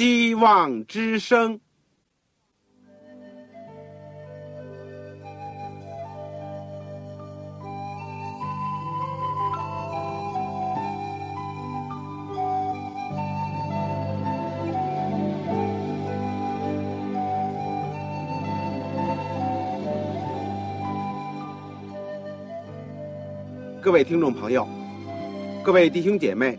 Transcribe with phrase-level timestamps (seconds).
[0.00, 1.60] 希望之声。
[23.82, 24.66] 各位听众朋友，
[25.62, 26.58] 各位弟兄姐妹，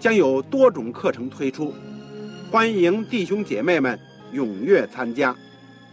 [0.00, 1.74] 将有多种课程推出，
[2.50, 4.00] 欢迎弟兄姐妹们
[4.32, 5.36] 踊跃参加。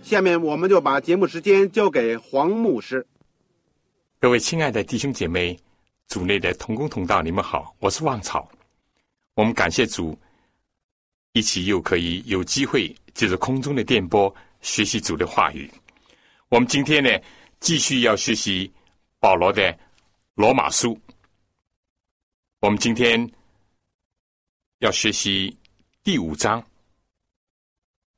[0.01, 3.05] 下面我们就把节目时间交给黄牧师。
[4.17, 5.59] 各位亲爱的弟兄姐妹、
[6.07, 8.49] 组内的同工同道，你们好，我是旺草。
[9.35, 10.17] 我们感谢主，
[11.33, 15.69] 一起又可以有机会借着空中的电波学习主的话语。
[16.47, 17.09] 我们今天呢，
[17.59, 18.71] 继续要学习
[19.19, 19.77] 保罗的。
[20.35, 20.95] 罗马书，
[22.59, 23.27] 我们今天
[24.79, 25.57] 要学习
[26.03, 26.63] 第五章，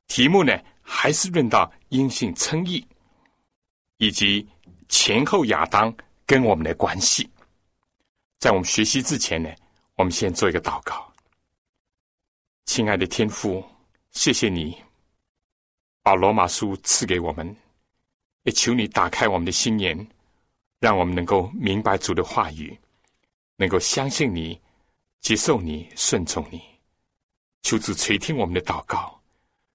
[0.08, 2.86] 题目呢还是论到阴性称义，
[3.96, 4.46] 以及
[4.86, 5.94] 前后亚当
[6.26, 7.26] 跟我们的关系。
[8.38, 9.50] 在我们学习之前呢，
[9.94, 11.10] 我们先做一个祷告。
[12.66, 13.64] 亲爱的天父，
[14.10, 14.76] 谢谢你
[16.02, 17.56] 把罗马书赐给我们，
[18.42, 20.06] 也求你打开我们的心眼。
[20.78, 22.78] 让我们能够明白主的话语，
[23.56, 24.58] 能够相信你、
[25.20, 26.62] 接受你、顺从你。
[27.62, 29.20] 求主垂听我们的祷告，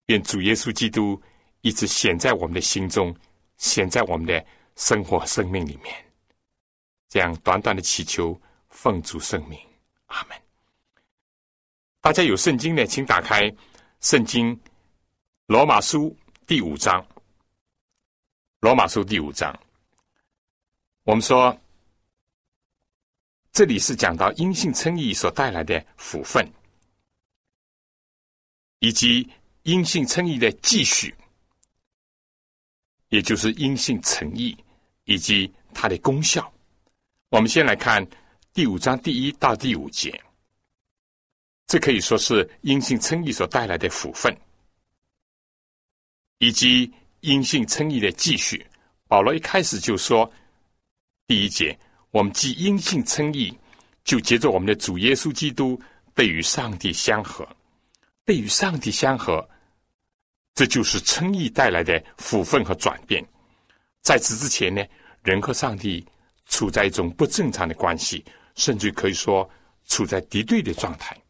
[0.07, 1.21] 愿主耶稣基督
[1.61, 3.15] 一直显在我们的心中，
[3.57, 4.43] 显在我们的
[4.75, 5.95] 生活生命里面。
[7.07, 8.39] 这样短短的祈求，
[8.69, 9.59] 奉主圣名，
[10.07, 10.38] 阿门。
[12.01, 13.53] 大家有圣经的，请打开
[14.01, 14.59] 圣经
[15.45, 17.05] 罗马书第五章。
[18.59, 19.57] 罗马书第五章。
[21.03, 21.55] 我们说，
[23.55, 26.45] 这里是讲到阴性称义所带来的福分，
[28.79, 29.25] 以及
[29.63, 31.16] 阴性称义的继续，
[33.07, 34.57] 也就是阴性诚意
[35.05, 36.53] 以及它的功效。
[37.29, 38.05] 我们先来看
[38.51, 40.22] 第五章第一到第五节，
[41.66, 44.37] 这可以说是阴性称义所带来的福分，
[46.39, 46.91] 以及
[47.22, 48.67] 阴性称义的继续。
[49.07, 50.29] 保罗一开始就说。
[51.27, 51.75] 第一节，
[52.16, 53.53] 我们既因信称义，
[54.06, 55.78] 就接着我们的主耶稣基督
[56.14, 57.46] 被与上帝相合，
[58.24, 59.46] 被与上帝相合，
[60.53, 63.22] 这就是称义带来的福分和转变。
[64.02, 64.81] 在此之前呢，
[65.24, 66.08] 人和上帝
[66.46, 68.24] 处在一种不正常的关系，
[68.56, 69.50] 甚至可以说
[69.86, 71.22] 处在敌对的状态。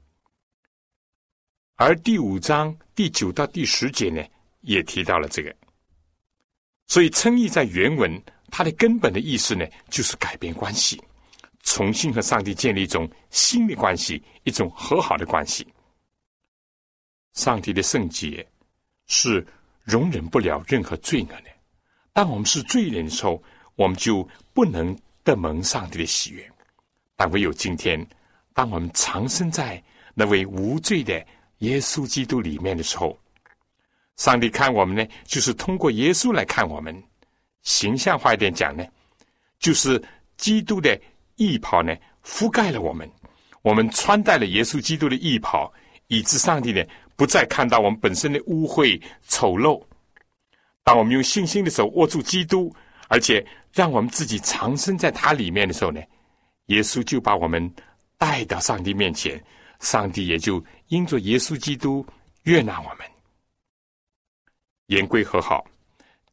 [1.78, 4.24] 而第五章第九到第十节呢，
[4.62, 5.52] 也提到了这个，
[6.86, 8.22] 所以称义在原文。
[8.58, 11.04] 它的根本的意思呢，就是改变关系，
[11.64, 15.68] 重新和上帝建立一种新的关系，一种和好的关系。
[17.34, 18.48] 上帝的圣洁
[19.08, 19.46] 是
[19.84, 21.50] 容忍不了任何罪恶的。
[22.14, 23.44] 当我们是罪人的时候，
[23.76, 26.50] 我们就不能得蒙上帝的喜悦。
[27.18, 28.08] 但唯有今天，
[28.54, 29.84] 当我们藏身在
[30.14, 31.14] 那位无罪的
[31.58, 33.20] 耶稣基督里面的时候，
[34.16, 37.04] 上帝看我们呢，就是通过耶稣来看我们。
[37.66, 38.84] 形象化一点讲呢，
[39.60, 40.02] 就是
[40.38, 41.00] 基督的
[41.36, 41.94] 义袍呢
[42.24, 43.10] 覆盖了我们，
[43.62, 45.72] 我们穿戴了耶稣基督的义袍，
[46.08, 46.82] 以致上帝呢
[47.16, 49.84] 不再看到我们本身的污秽丑陋。
[50.84, 52.74] 当我们用信心的手握住基督，
[53.10, 56.00] 而且让我们自己藏身在他里面的时候呢，
[56.68, 57.74] 耶稣就把我们
[58.18, 59.44] 带到上帝面前，
[59.80, 62.06] 上帝也就因着耶稣基督
[62.44, 63.00] 悦纳我们，
[64.86, 65.66] 言归和好。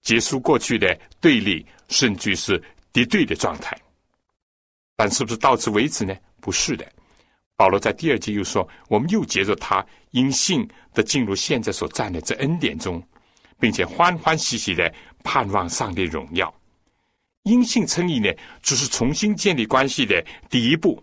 [0.02, 2.62] 结束过去的对立，甚至是
[2.92, 3.76] 敌对的状态。
[4.96, 6.14] 但是不是到此为止呢？
[6.40, 6.86] 不是的。
[7.56, 13.02] 保罗在第二节又说：“我们又接着他因信的进入现在所占的这恩典中，
[13.60, 16.52] 并且欢欢喜喜的盼望上帝荣耀。
[17.44, 18.28] 因信称义呢，
[18.62, 21.02] 只是重新建立关系的第一步。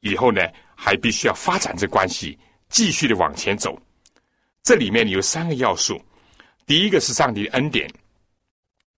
[0.00, 0.40] 以后呢，
[0.74, 2.38] 还必须要发展这关系，
[2.68, 3.80] 继续的往前走。
[4.62, 6.00] 这里面有三个要素：
[6.66, 7.88] 第一个是上帝的恩典。”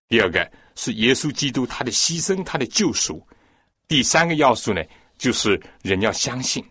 [0.07, 3.25] 第二个是耶稣基督他的牺牲，他的救赎。
[3.87, 4.83] 第三个要素呢，
[5.17, 6.63] 就是人要相信。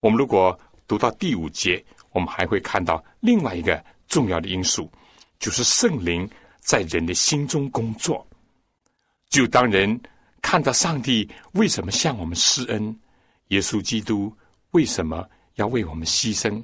[0.00, 4.90] 我们如果读到第五节，我们还会看到另外一个重要的因素，
[5.38, 6.28] 就是圣灵
[6.60, 8.26] 在人的心中工作。
[9.28, 10.00] 就当人
[10.40, 12.96] 看到上帝为什么向我们施恩，
[13.48, 14.32] 耶稣基督
[14.70, 16.62] 为什么要为我们牺牲？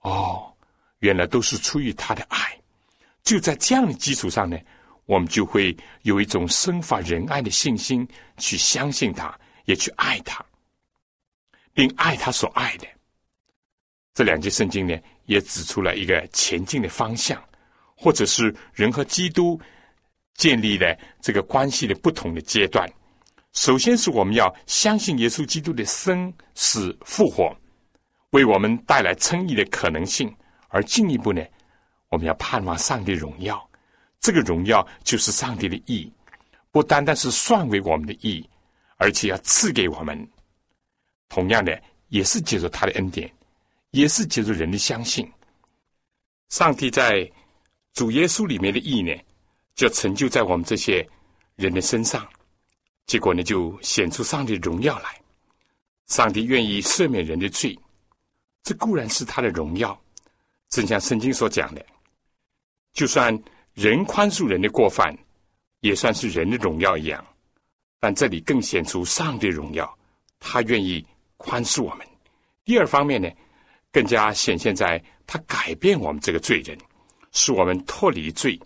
[0.00, 0.52] 哦，
[0.98, 2.38] 原来都是出于他的爱。
[3.22, 4.58] 就在这样的基础上呢，
[5.08, 8.06] 我们就会有一种生发仁爱的信心，
[8.36, 9.34] 去相信他，
[9.64, 10.44] 也去爱他，
[11.72, 12.86] 并爱他所爱的。
[14.12, 14.94] 这两节圣经呢，
[15.24, 17.42] 也指出了一个前进的方向，
[17.96, 19.58] 或者是人和基督
[20.34, 22.86] 建立了这个关系的不同的阶段。
[23.54, 27.56] 首先是我们要相信耶稣基督的生死复活，
[28.32, 30.28] 为我们带来称义的可能性；
[30.68, 31.42] 而进一步呢，
[32.10, 33.67] 我们要盼望上帝荣耀，
[34.28, 36.12] 这个荣耀就是上帝的意，
[36.70, 38.46] 不单单是算为我们的意，
[38.98, 40.30] 而且要赐给我们。
[41.30, 43.32] 同样的，也是借着他的恩典。
[43.92, 45.26] 也是借助人的相信，
[46.50, 47.26] 上帝在
[47.94, 49.24] 主耶稣里面的意念，
[49.74, 51.08] 就成就在我们这些
[51.56, 52.28] 人的身上。
[53.06, 55.18] 结果呢，就显出上帝的荣耀来。
[56.08, 57.74] 上帝愿意赦免人的罪，
[58.62, 59.98] 这固然是他的荣耀。
[60.68, 61.82] 正像圣经所讲的，
[62.92, 63.34] 就算
[63.78, 65.16] 人宽恕人的过犯，
[65.82, 67.24] 也算是人的荣耀一样。
[68.00, 69.96] 但这里更显出上帝荣耀，
[70.40, 72.04] 他愿意宽恕我们。
[72.64, 73.30] 第二方面呢？
[73.92, 76.76] 更加显现在他改变我们这个罪人，
[77.30, 78.58] 使我们脱离罪，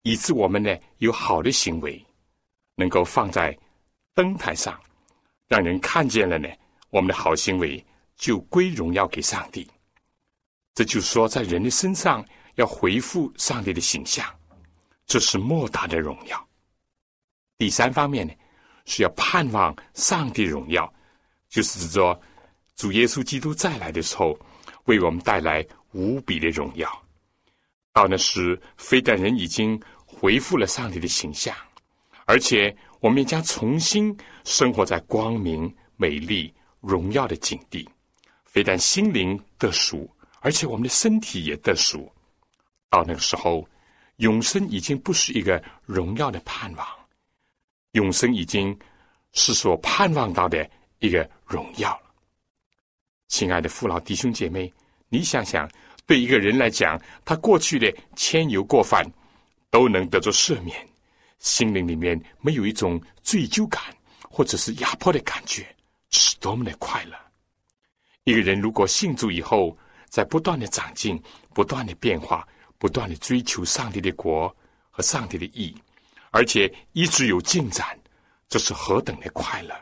[0.00, 2.02] 以致我们呢有好的行为，
[2.74, 3.54] 能够放在
[4.14, 4.80] 灯台上，
[5.46, 6.48] 让人看见了呢，
[6.88, 7.84] 我们的好行为
[8.16, 9.68] 就归荣耀给上帝。
[10.74, 12.24] 这就是说，在人的身上
[12.54, 14.26] 要回复上帝的形象，
[15.08, 16.48] 这是莫大的荣耀。
[17.56, 18.32] 第三方面呢，
[18.84, 20.92] 是要盼望上帝荣耀，
[21.48, 22.20] 就是指着
[22.76, 24.38] 主耶稣基督再来的时候。
[24.84, 25.62] 为我们带来
[25.92, 26.90] 无比的荣耀。
[27.92, 31.54] 到那时，非但人已经恢复了上帝的形象，
[32.24, 36.50] 而且我们也将重新生活在光明、美丽、
[36.80, 37.86] 荣耀的境地。
[38.46, 40.10] 非但心灵得赎，
[40.40, 42.10] 而且我们的身体也得赎。
[42.88, 43.68] 到那个时候，
[44.18, 46.86] 永生已经不是一个荣耀的盼望，
[47.92, 48.76] 永生已经
[49.32, 50.68] 是所盼望到的
[50.98, 52.12] 一个荣耀了。
[53.28, 54.72] 亲爱的父老弟兄姐妹，
[55.08, 55.70] 你想想，
[56.04, 59.04] 对一个人来讲，他过去的牵由过犯
[59.70, 60.76] 都能得着赦免，
[61.38, 63.80] 心灵里面没有一种罪疚感
[64.28, 65.64] 或者是压迫的感觉，
[66.10, 67.16] 是多么的快乐！
[68.24, 69.78] 一个人如果信主以后，
[70.08, 71.22] 在不断的长进、
[71.54, 72.46] 不断的变化、
[72.78, 74.54] 不断的追求上帝的国
[74.90, 75.76] 和上帝的义，
[76.30, 77.98] 而且一直有进展，
[78.48, 79.74] 这是何等的快乐！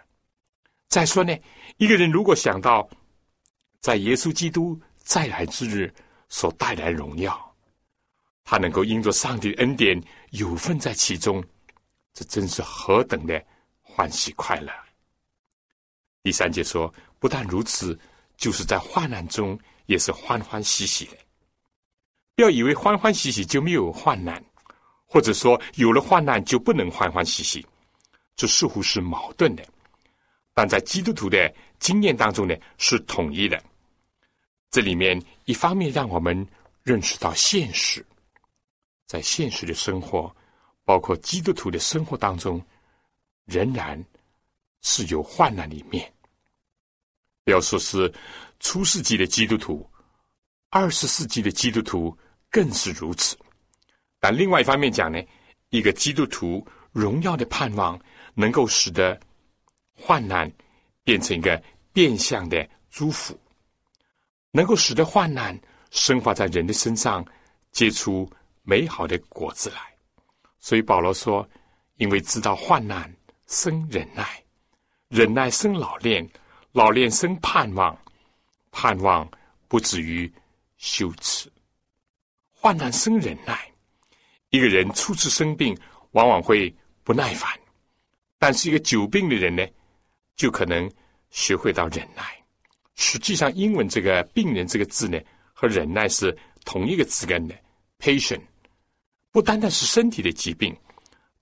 [0.88, 1.36] 再说呢，
[1.76, 2.88] 一个人如果想到，
[3.80, 5.92] 在耶稣基督再来之日
[6.28, 7.54] 所带来荣耀，
[8.44, 11.44] 他能够因着上帝的恩典有份在其中，
[12.14, 13.44] 这真是何等的
[13.82, 14.72] 欢喜快乐！
[16.22, 17.98] 第三节说，不但如此，
[18.36, 21.16] 就是在患难中也是欢欢喜喜的。
[22.36, 24.44] 不要以为欢欢喜喜就没有患难，
[25.06, 27.66] 或者说有了患难就不能欢欢喜喜，
[28.36, 29.66] 这似乎是矛盾的。
[30.52, 33.60] 但在基督徒的经验当中呢，是统一的。
[34.70, 36.46] 这里面一方面让我们
[36.82, 38.04] 认识到现实，
[39.06, 40.34] 在现实的生活，
[40.84, 42.62] 包括基督徒的生活当中，
[43.46, 44.02] 仍然
[44.82, 46.12] 是有患难的一面。
[47.44, 48.12] 不要说是
[48.60, 49.88] 初世纪的基督徒，
[50.68, 52.14] 二十世纪的基督徒
[52.56, 53.36] 更是如此。
[54.18, 55.22] 但另外一方面讲呢，
[55.68, 58.00] 一个基督徒荣耀的盼望，
[58.32, 59.20] 能够使得
[59.94, 60.50] 患难
[61.04, 63.38] 变成一个变相的祝福。
[64.52, 65.58] 能够使得患难
[65.90, 67.22] 生发在人的身上，
[67.72, 68.26] 结出
[68.62, 69.76] 美好的果子来。
[70.58, 71.46] 所以保罗说
[72.00, 73.14] ：“因为知道患难
[73.48, 74.42] 生忍耐，
[75.08, 76.26] 忍耐生老练，
[76.72, 77.94] 老练生盼望，
[78.70, 79.30] 盼望
[79.68, 80.32] 不至于
[80.78, 81.52] 羞耻。
[82.66, 83.72] 患难生忍耐。
[84.50, 85.72] 一个人初次生病，
[86.10, 87.48] 往往会不耐烦；
[88.40, 89.64] 但是一个久病的人呢，
[90.34, 90.90] 就可能
[91.30, 92.24] 学会到忍耐。”
[92.96, 95.16] 实际上，英文这个“病人”这个字呢，
[95.52, 97.54] 和忍耐是同一个字根的。
[98.00, 98.42] patient
[99.30, 100.76] 不单单是身体的疾病，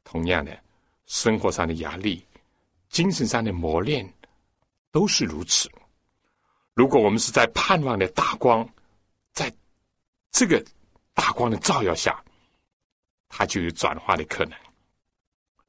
[0.05, 0.55] 同样的，
[1.07, 2.23] 生活上的压力、
[2.91, 4.07] 精神上的磨练
[4.93, 5.71] 都是如此。
[6.75, 8.69] 如果我们是在盼望的大光，
[9.33, 9.51] 在
[10.31, 10.63] 这个
[11.15, 12.23] 大光的照耀下，
[13.29, 14.59] 它就有转化的可能。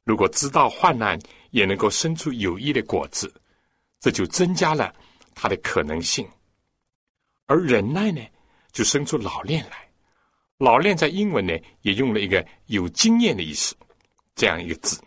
[0.03, 1.17] 如果知道患难
[1.51, 3.33] 也能够生出有益的果子，
[3.99, 4.93] 这就增加了。
[5.37, 6.25] 它的可能性，
[7.45, 8.21] 而忍耐呢，
[8.71, 9.85] 就生出老练来。
[10.59, 13.75] 老练在英文呢，也用了一个有经验的意思，
[14.33, 14.97] 这样一个字。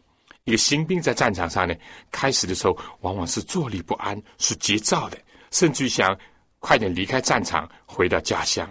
[0.45, 1.75] 一个新兵在战场上呢，
[2.11, 5.18] 开始的时候往往是坐立不安，是急躁的，
[5.50, 6.14] 甚至于想
[6.59, 8.71] 快点离开战场，回到家乡。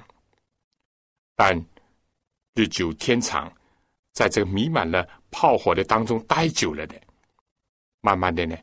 [1.40, 1.56] 但
[2.56, 3.54] 日久天长，
[4.12, 7.00] 在这个弥漫了炮火的当中待久了的，
[8.02, 8.58] 慢慢的呢，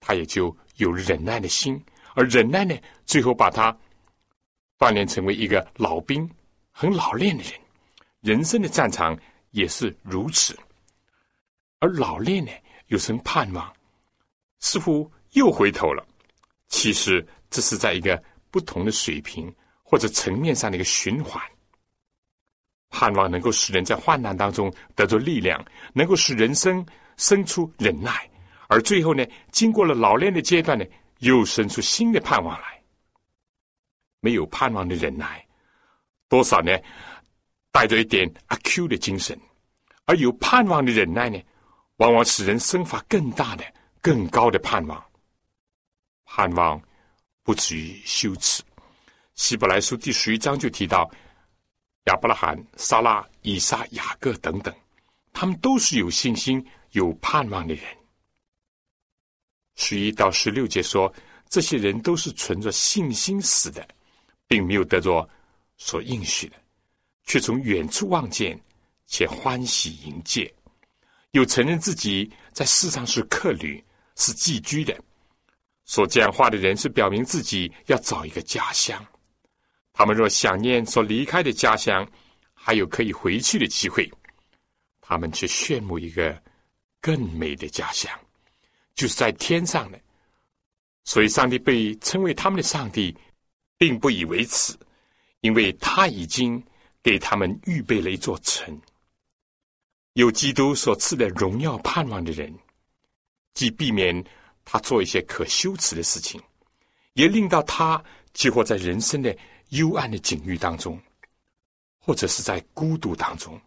[0.00, 1.82] 他也就有忍耐的心，
[2.14, 3.74] 而忍耐呢，最后把他
[4.78, 6.30] 锻炼成为一个老兵，
[6.72, 7.52] 很老练的人。
[8.20, 9.18] 人生的战场
[9.52, 10.54] 也是如此。
[11.78, 12.52] 而老练呢，
[12.88, 13.74] 有生盼望，
[14.60, 16.06] 似乎又回头了。
[16.68, 19.50] 其实这是在一个不同的水平
[19.82, 21.42] 或者层面上的一个循环。
[22.96, 26.86] 盼望能够使人在患难当中得着力量，能够使人生
[27.16, 28.30] 生出忍耐，
[28.68, 30.84] 而最后呢，经过了老练的阶段呢，
[31.18, 32.80] 又生出新的盼望来。
[34.20, 35.44] 没有盼望的忍耐，
[36.28, 36.70] 多少呢，
[37.72, 39.36] 带着一点阿 Q 的精神；
[40.04, 41.42] 而有盼望的忍耐呢？
[41.96, 43.64] 往往使人生发更大的、
[44.00, 45.04] 更高的盼望。
[46.24, 46.80] 盼望
[47.42, 48.62] 不至于羞耻。
[49.34, 51.10] 希伯来书第十一章就提到
[52.04, 54.74] 亚伯拉罕、撒拉、以撒、雅各等等，
[55.32, 57.84] 他们都是有信心、有盼望的人。
[59.76, 61.12] 十一到十六节说，
[61.48, 63.86] 这些人都是存着信心死的，
[64.46, 65.28] 并没有得着
[65.76, 66.56] 所应许的，
[67.24, 68.60] 却从远处望见，
[69.06, 70.52] 且欢喜迎接。
[71.30, 73.82] 又承认自己在世上是客旅，
[74.14, 74.94] 是寄居的。
[75.86, 79.04] 说这样话的人是表明自己要找一个家乡。
[79.94, 82.06] 他们若想念所离开的家乡，
[82.52, 84.10] 还有可以回去的机会，
[85.00, 86.36] 他们却羡慕一个
[87.00, 88.12] 更美的家乡，
[88.96, 90.00] 就是在天上的。
[91.04, 93.16] 所以，上帝被称为他们的上帝，
[93.78, 94.76] 并不以为耻，
[95.42, 96.60] 因为他已经
[97.02, 98.80] 给他们预备了一座城。
[100.14, 102.52] 有基督所赐的荣耀盼望的人，
[103.52, 104.24] 既避免
[104.64, 106.40] 他做一些可羞耻的事情，
[107.12, 109.36] 也令到他几乎在人生的
[109.74, 111.00] 幽暗的境遇当中，
[111.98, 113.60] 或者是在孤独当中，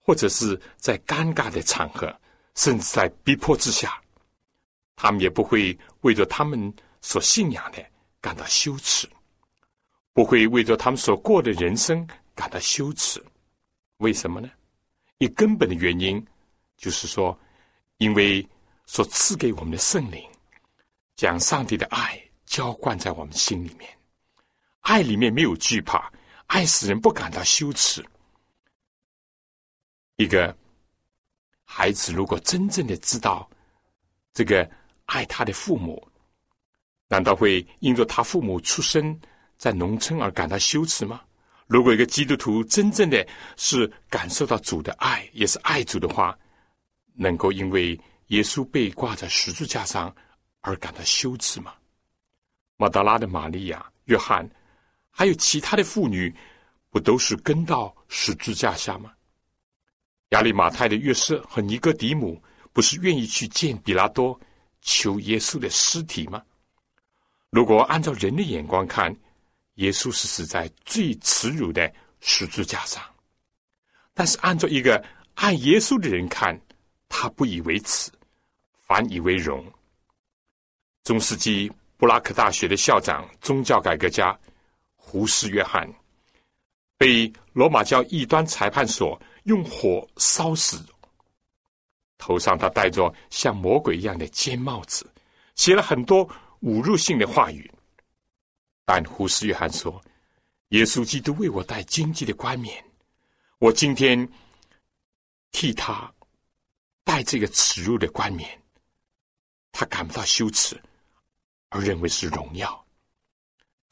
[0.00, 2.14] 或者是在尴尬的场合，
[2.54, 4.00] 甚至在逼迫之下，
[4.96, 7.84] 他们也不会为着他们所信仰的
[8.20, 9.08] 感到羞耻，
[10.12, 13.22] 不会为着他们所过的人生感到羞耻。
[13.98, 14.50] 为什么呢？
[15.18, 16.24] 一根本的原因，
[16.76, 17.38] 就是说，
[17.98, 18.46] 因为
[18.86, 20.28] 所赐给我们的圣灵，
[21.14, 23.88] 将上帝的爱浇灌在我们心里面，
[24.82, 26.12] 爱里面没有惧怕，
[26.46, 28.04] 爱使人不感到羞耻。
[30.16, 30.56] 一个
[31.64, 33.48] 孩子如果真正的知道
[34.32, 34.68] 这个
[35.06, 36.06] 爱他的父母，
[37.08, 39.18] 难道会因着他父母出生
[39.56, 41.22] 在农村而感到羞耻吗？
[41.66, 46.38] 如果一个基督徒真正的是感受到主的爱，也是爱主的话，
[47.14, 47.98] 能够因为
[48.28, 50.14] 耶稣被挂在十字架上
[50.60, 51.72] 而感到羞耻吗？
[52.76, 54.48] 马达拉的玛利亚、约翰，
[55.12, 56.34] 还有其他的妇女，
[56.90, 59.12] 不都是跟到十字架下吗？
[60.30, 62.42] 亚利马泰的约瑟和尼哥底母，
[62.72, 64.40] 不是愿意去见比拉多，
[64.80, 66.42] 求耶稣的尸体吗？
[67.50, 69.14] 如果按照人的眼光看，
[69.74, 73.02] 耶稣是死在最耻辱的十字架上，
[74.14, 75.04] 但是按照一个
[75.34, 76.58] 爱耶稣的人看，
[77.10, 78.10] 他不以为耻，
[78.86, 79.62] 反以为荣。
[81.04, 84.38] 中世纪布拉克大学的校长、宗教改革家
[85.12, 85.86] 胡斯约翰，
[86.96, 90.82] 被罗马教异端裁判所用火烧死，
[92.16, 95.06] 头上他戴着像魔鬼一样的尖帽子，
[95.54, 96.26] 写了很多
[96.62, 97.70] 侮辱性的话语。
[98.86, 100.02] 但胡斯约翰说
[100.72, 102.82] ：“耶稣基督为我戴荆棘的冠冕，
[103.58, 104.26] 我今天
[105.50, 106.10] 替他
[107.04, 108.48] 戴这个耻辱的冠冕，
[109.72, 110.82] 他感不到羞耻，
[111.68, 112.81] 而认为是荣耀。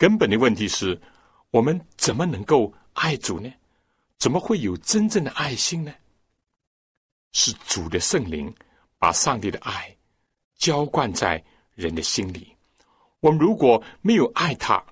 [0.00, 0.98] 根本的问题是，
[1.50, 3.52] 我们怎么能够爱主呢？
[4.16, 5.92] 怎么会有真正的爱心呢？
[7.32, 8.50] 是主的圣灵
[8.96, 9.94] 把上帝的爱
[10.56, 12.56] 浇灌在人的心里。”
[13.20, 14.82] 我们如果没有爱他，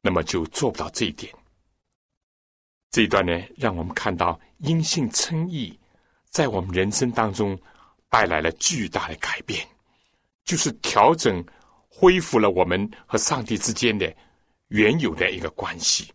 [0.00, 1.30] 那么就做不到这一点。
[2.90, 5.78] 这一段呢，让我们看到因信称义
[6.30, 7.58] 在我们人生当中
[8.08, 9.68] 带来了巨大的改变，
[10.46, 11.44] 就是调整、
[11.90, 14.10] 恢复了我们和上帝之间的
[14.68, 16.12] 原有的一个关系，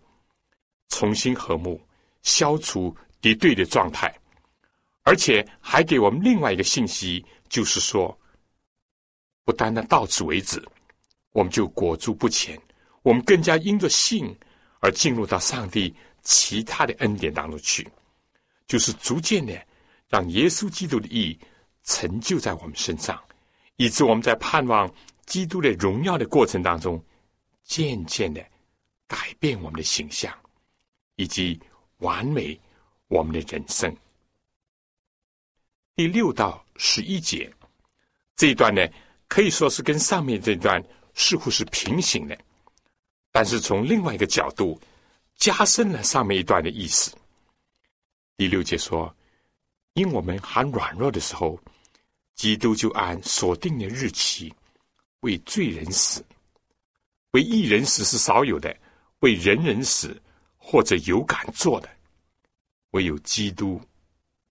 [0.89, 1.79] 重新和睦，
[2.21, 4.13] 消除敌对的状态，
[5.03, 8.17] 而且还给我们另外一个信息，就是说，
[9.45, 10.61] 不单单到此为止。
[11.33, 12.61] 我们就裹足不前，
[13.03, 14.37] 我们更加因着信
[14.81, 17.89] 而进入到上帝其他的恩典当中去，
[18.67, 19.57] 就是逐渐的
[20.09, 21.39] 让耶稣基督的意义
[21.83, 23.17] 成就在我们身上，
[23.77, 24.93] 以致我们在盼望
[25.25, 27.01] 基督的荣耀的过程当中，
[27.71, 28.45] 渐渐的
[29.07, 30.37] 改变我们的形象，
[31.15, 31.57] 以及
[31.99, 32.59] 完美
[33.07, 33.95] 我们的人生。
[35.95, 37.49] 第六到十一节
[38.35, 38.85] 这一段呢，
[39.29, 42.37] 可以说是跟上面这段似乎是平行的。
[43.31, 44.77] 但是从另外一个角度，
[45.37, 47.15] 加深了上面一段的意思。
[48.35, 49.15] 第六节说
[49.95, 51.57] ：“因我们还软弱的时候，
[52.35, 54.53] 基督就按所定的日期
[55.21, 56.21] 为罪人死；
[57.31, 58.75] 为一人死是少有的，
[59.19, 60.21] 为人人死
[60.57, 61.89] 或者有敢做的，
[62.91, 63.81] 唯有基督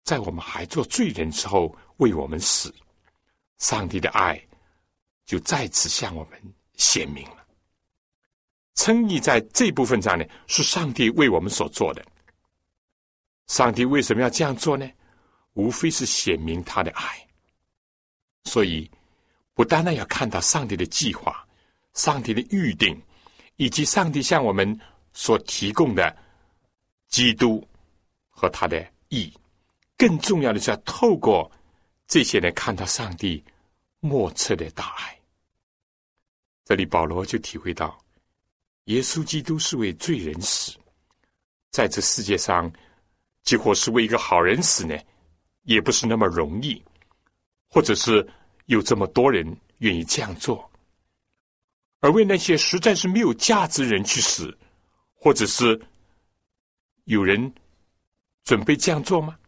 [0.05, 2.75] 在我们还做罪人之后为我们死。
[3.59, 4.43] 上帝的爱
[5.27, 6.41] 就再次向我们
[6.77, 7.37] 显明了。”
[8.77, 12.03] 称义在这部分上呢，是上帝为我们所做的。
[13.49, 14.91] 上帝为什么要这样做呢？
[15.53, 17.27] 无非是显明他的爱。
[18.45, 18.91] 所以，
[19.53, 21.47] 不单单要看到上帝的计划、
[21.95, 23.01] 上帝的预定，
[23.57, 24.79] 以及上帝向我们
[25.13, 26.17] 所提供的
[27.09, 27.67] 基督
[28.29, 29.33] 和他的义，
[29.97, 31.51] 更重要的是要透过
[32.07, 33.43] 这些人看到上帝
[33.99, 35.19] 莫测的大爱。
[36.65, 37.99] 这里保罗就体会到。
[38.85, 40.77] 耶稣基督是为罪人死，
[41.71, 42.73] 在这世界上，
[43.43, 44.97] 几乎是为一个好人死呢，
[45.63, 46.81] 也不是那么容易，
[47.69, 48.27] 或者是
[48.67, 49.45] 有这么多人
[49.79, 50.70] 愿意这样做，
[52.01, 54.57] 而为那些实在是没有价值人去死，
[55.15, 55.81] 或者是
[57.05, 57.53] 有人
[58.45, 59.39] 准备这样做吗？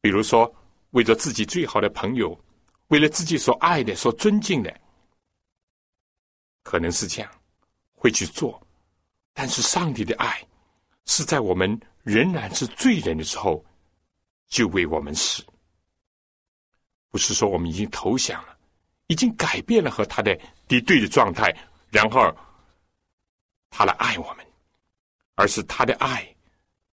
[0.00, 0.52] 比如说，
[0.90, 2.38] 为着自己最好的朋友，
[2.88, 4.80] 为了自己所爱的、所尊敬的，
[6.62, 7.30] 可能是这样。
[7.94, 8.60] 会去做，
[9.32, 10.44] 但是上帝的爱
[11.06, 13.64] 是在我们仍然是罪人的时候
[14.48, 15.44] 就为我们死，
[17.10, 18.58] 不是说我们已经投降了，
[19.12, 20.34] 已经改变了和他的
[20.66, 21.54] 敌对的状态，
[21.90, 22.34] 然后
[23.68, 24.46] 他来爱我们，
[25.34, 26.26] 而是他的爱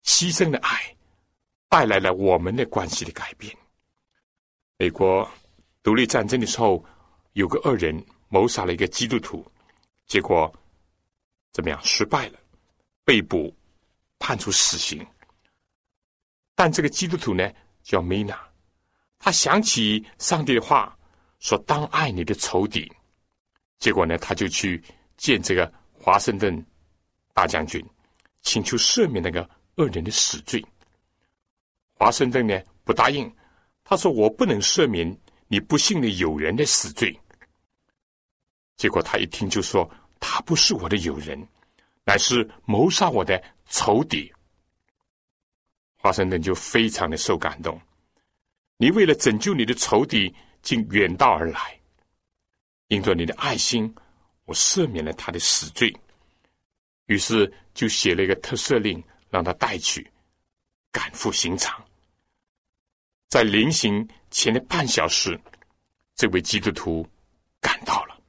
[0.03, 0.95] 牺牲的爱
[1.69, 3.55] 带来了我们的关系的改变。
[4.77, 5.29] 美国
[5.83, 6.83] 独立战争的时候，
[7.33, 9.45] 有个恶人谋杀了一个基督徒，
[10.07, 10.51] 结果。
[11.53, 11.79] 怎么样？
[11.83, 12.39] 失败了，
[13.03, 13.55] 被捕，
[14.19, 15.05] 判处死刑。
[16.53, 17.51] 但这个基督徒呢，
[17.81, 18.39] 叫米娜，
[19.17, 20.95] 他想起上帝的话，
[21.39, 22.91] 说：“当爱你的仇敌。”
[23.79, 24.81] 结果呢，他就去
[25.17, 26.65] 见这个华盛顿
[27.33, 27.83] 大将军，
[28.41, 30.63] 请求赦免那个恶人的死罪。
[31.93, 33.31] 华盛顿呢不答应，
[33.83, 37.17] 他说：“我不能赦免你不幸的友人的死罪。”
[38.77, 39.89] 结果他一听就说。
[40.19, 41.47] 他不是我的友人，
[42.03, 44.33] 乃是谋杀我的仇敌。
[45.95, 47.79] 华盛顿就非常的受感动。
[48.77, 50.35] 你为了拯救你的仇敌，
[50.67, 51.79] 竟远道而来，
[52.89, 53.95] 因着你的爱心，
[54.43, 55.95] 我赦免了他的死罪。
[57.05, 60.05] 于是就写了一个特赦令，让他带去，
[60.91, 61.81] 赶赴刑场。
[63.29, 65.39] 在临行前的半小时，
[66.15, 67.07] 这位基督徒
[67.61, 68.21] 赶到了。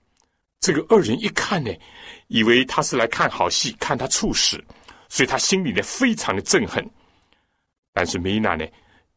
[0.61, 1.73] 这个恶人一看呢，
[2.29, 4.65] 以为他是来看好戏，看他处死，
[5.09, 6.89] 所以他心里呢非常的憎恨。
[7.93, 8.65] 但是米娜呢，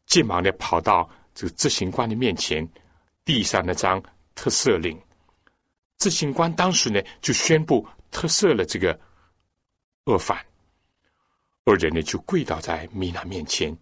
[0.07, 2.67] 急忙的跑到这个执行官的面前，
[3.25, 4.01] 递上那张
[4.35, 4.99] 特赦令。
[5.97, 8.99] 执行官当时呢就宣布特赦了这个
[10.05, 10.43] 恶犯。
[11.65, 13.75] 恶人呢就跪倒在米娜面前，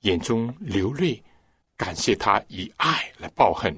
[0.00, 1.20] 眼中流泪，
[1.76, 3.76] 感谢他以爱来报恨，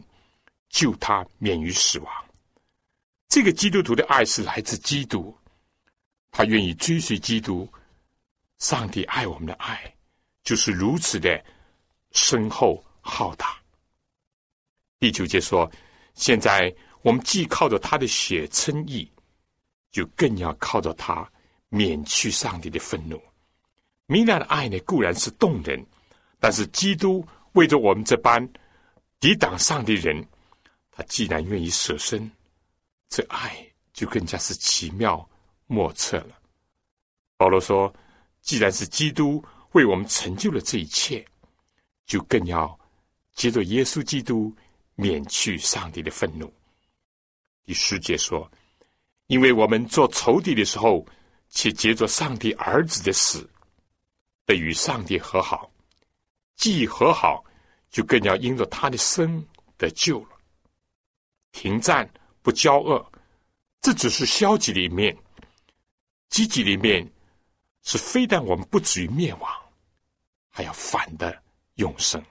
[0.69, 2.13] 救他免于死亡。
[3.29, 5.35] 这个基督徒的爱是来自基督，
[6.31, 7.67] 他愿意追随基督。
[8.59, 9.95] 上帝爱我们的爱
[10.43, 11.45] 就是如此的
[12.13, 13.59] 深厚浩大。
[14.99, 15.71] 第九节说
[16.15, 19.11] ：“现在我们既靠着他的血称义，
[19.91, 21.31] 就更要靠着他
[21.69, 23.21] 免去上帝的愤怒。
[24.07, 25.85] 弥娜的爱呢，固然是动人，
[26.39, 28.49] 但是基督为着我们这般
[29.21, 30.27] 抵挡上帝人，
[30.91, 32.31] 他既然愿意舍身。”
[33.09, 35.29] 这爱就更加是奇妙
[35.67, 36.39] 莫测了。
[37.37, 37.93] 保罗说
[38.43, 41.25] ：“既然是基督为我们成就了这一切，
[42.07, 42.77] 就更要
[43.35, 44.53] 接着耶稣基督
[44.97, 46.53] 免去上帝的愤怒。”
[47.65, 48.51] 第十节说
[49.29, 51.07] ：“因为我们做仇敌的时候，
[51.49, 53.49] 且接着上帝儿子的死，
[54.45, 55.71] 得与上帝和好；
[56.57, 57.45] 既和好，
[57.91, 59.47] 就更要因着他的生
[59.79, 60.31] 得救了。
[61.53, 62.11] 停战。”
[62.47, 63.11] 不骄傲，
[63.81, 65.13] 这只是消极的一面；
[66.29, 67.05] 积极的一面
[67.83, 69.53] 是非但我们不至于灭亡，
[70.49, 71.43] 还要反的
[71.75, 72.25] 永生。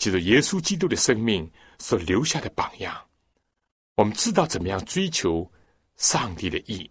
[0.00, 2.98] 记得耶稣基督的生命所留下的榜样，
[3.96, 5.48] 我们知道怎么样追求
[5.96, 6.90] 上帝的意。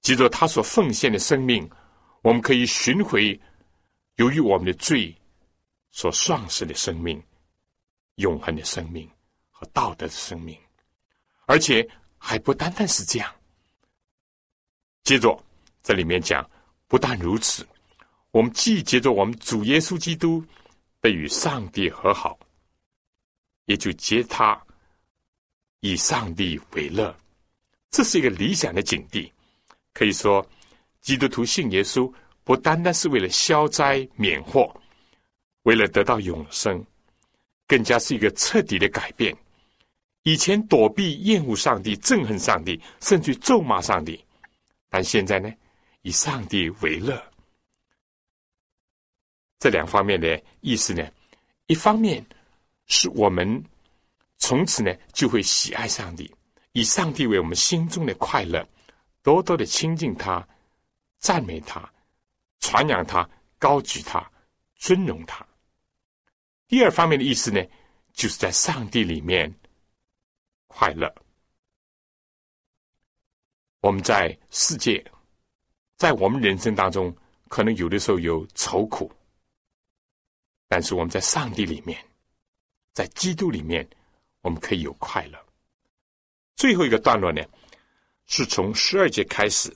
[0.00, 1.70] 记着他所奉献的生命，
[2.22, 3.40] 我们可以寻回
[4.16, 5.16] 由于我们的罪
[5.92, 7.22] 所丧失的生命、
[8.16, 9.08] 永恒的生命
[9.48, 10.58] 和道德的生命，
[11.46, 13.32] 而且还不单单是这样。
[15.04, 15.40] 接着
[15.84, 16.44] 这里面讲，
[16.88, 17.64] 不但如此，
[18.32, 20.44] 我们既接着我们主耶稣基督
[21.00, 22.38] 被与上帝和好，
[23.66, 24.60] 也就接他
[25.80, 27.14] 以上帝为乐，
[27.90, 29.32] 这是一个理想的境地。
[29.94, 30.44] 可以说，
[31.00, 32.12] 基督徒信耶稣
[32.44, 34.74] 不单单是为了消灾免祸，
[35.62, 36.84] 为了得到永生，
[37.66, 39.36] 更加是一个彻底的改变。
[40.24, 44.22] 以前躲避、厌恶上帝、憎恨上帝，甚至咒骂上帝，
[44.88, 45.50] 但现在呢，
[46.02, 47.22] 以上帝为乐。
[49.58, 51.06] 这两方面的意思呢，
[51.66, 52.24] 一方面
[52.86, 53.62] 是我们
[54.38, 56.32] 从此呢就会喜爱上帝，
[56.72, 58.66] 以上帝为我们心中的快乐。
[59.22, 60.46] 多多的亲近他，
[61.18, 61.92] 赞美他，
[62.60, 64.30] 传扬他，高举他，
[64.76, 65.46] 尊荣他。
[66.66, 67.60] 第二方面的意思呢，
[68.12, 69.52] 就是在上帝里面
[70.66, 71.12] 快乐。
[73.80, 75.04] 我们在世界，
[75.96, 77.14] 在我们人生当中，
[77.48, 79.12] 可能有的时候有愁苦，
[80.68, 81.98] 但是我们在上帝里面，
[82.92, 83.88] 在基督里面，
[84.42, 85.38] 我们可以有快乐。
[86.56, 87.42] 最后一个段落呢？
[88.26, 89.74] 是从十二节开始，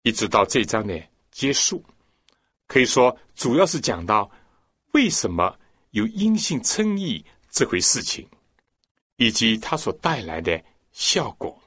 [0.00, 0.98] 一直到这章的
[1.30, 1.84] 结束，
[2.66, 4.30] 可以说主要是讲到
[4.92, 5.54] 为什么
[5.90, 8.26] 有阴性称义这回事情，
[9.16, 10.58] 以及它所带来的
[10.92, 11.62] 效果。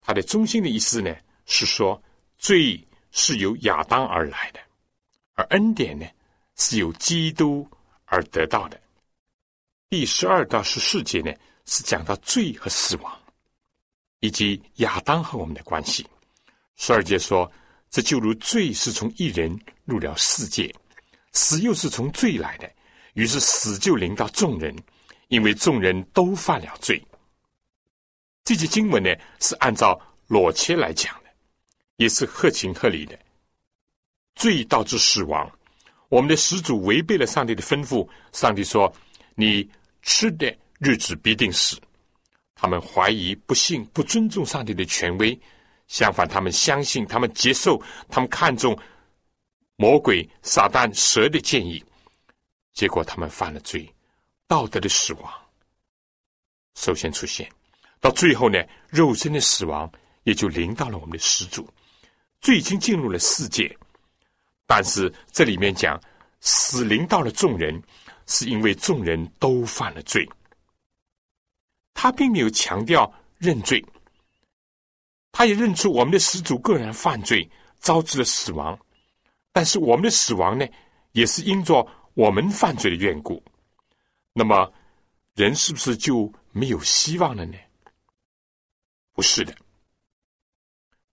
[0.00, 2.02] 它的中心的意思呢，是说
[2.38, 4.60] 罪是由亚当而来的，
[5.34, 6.06] 而恩典呢
[6.58, 7.66] 是由基督
[8.04, 8.78] 而得到的。
[9.88, 11.32] 第十二到十四节呢，
[11.64, 13.18] 是讲到罪和死亡。
[14.20, 16.04] 以及亚当和我们的关系，
[16.74, 17.48] 十二节说
[17.88, 20.74] ：“这就如罪是从一人入了世界，
[21.30, 22.68] 死又是从罪来的，
[23.12, 24.74] 于是死就临到众人，
[25.28, 27.00] 因为众人都犯了罪。”
[28.42, 31.30] 这节经文呢，是按照裸切来讲的，
[31.94, 33.16] 也是合情合理的。
[34.34, 35.48] 罪导致死亡，
[36.08, 38.92] 我们的始祖违背了上帝的吩咐，上帝说
[39.36, 39.68] ：“你
[40.02, 41.78] 吃的日子必定死。”
[42.60, 45.38] 他们怀疑、不信、不尊重上帝的权威，
[45.86, 48.76] 相反，他们相信、他们接受、他们看重
[49.76, 51.84] 魔鬼、撒旦、蛇的建议，
[52.72, 53.88] 结果他们犯了罪，
[54.46, 55.32] 道德的死亡
[56.74, 57.48] 首先出现，
[58.00, 59.90] 到最后呢，肉身的死亡
[60.24, 61.68] 也就临到了我们的始祖，
[62.40, 63.76] 罪已经进入了世界，
[64.68, 65.98] 但是这里面讲
[66.40, 67.82] 死临到了众人，
[68.26, 70.28] 是因为众人都犯了罪。
[71.94, 73.82] 他并没有强调认罪，
[75.32, 77.50] 他也认出我们的始祖个人犯罪，
[77.80, 78.78] 招致了死亡。
[79.52, 80.66] 但是我们的死亡呢，
[81.12, 83.42] 也是因着我们犯罪的缘故。
[84.34, 84.70] 那么，
[85.34, 87.56] 人是不是就没有希望了呢？
[89.14, 89.54] 不是的。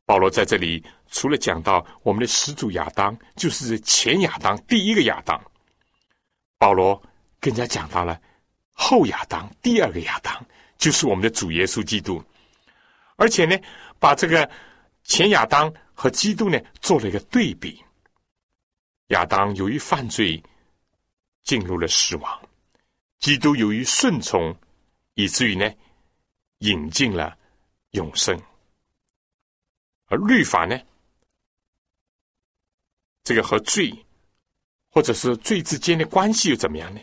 [0.06, 0.86] 保罗在这里
[1.16, 5.42] 除了讲到我们的始祖亚当，就是前亚当第一个亚当，
[6.58, 7.02] 保罗
[7.40, 8.20] 更加讲到了
[8.74, 10.46] 后亚当第二个亚当。
[10.78, 12.22] 就是我们的主耶稣基督，
[13.16, 13.58] 而且呢，
[13.98, 14.48] 把这个
[15.04, 17.82] 前亚当和基督呢做了一个对比。
[19.08, 20.44] 亚当由于犯罪
[21.44, 22.42] 进入了死亡，
[23.20, 24.54] 基督由于顺从，
[25.14, 25.72] 以至于呢
[26.58, 27.38] 引进了
[27.92, 28.38] 永生。
[30.08, 30.78] 而律法呢，
[33.26, 33.94] 这个和罪
[34.90, 37.02] 或者是罪之间的关系又怎么样呢？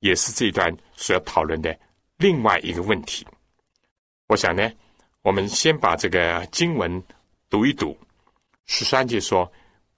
[0.00, 1.78] 也是这一段所要讨论的
[2.16, 3.24] 另外一个问题。
[4.26, 4.68] 我想呢，
[5.22, 7.02] 我们先把这个经文
[7.48, 7.96] 读一读。
[8.66, 9.50] 十三节说：“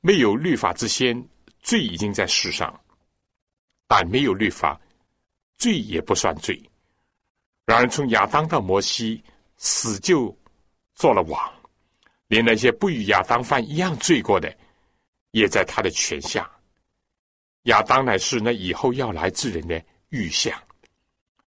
[0.03, 1.25] 没有律法之先，
[1.61, 2.69] 罪已经在世上；
[3.87, 4.81] 但没有律法，
[5.57, 6.61] 罪也不算罪。
[7.65, 9.23] 然而从亚当到摩西，
[9.57, 10.37] 死就
[10.95, 11.56] 做了王，
[12.29, 14.55] 连那些不与亚当犯一样罪过的，
[15.33, 16.51] 也在他的权下。
[17.65, 20.57] 亚当乃是那以后要来之人的。”预象，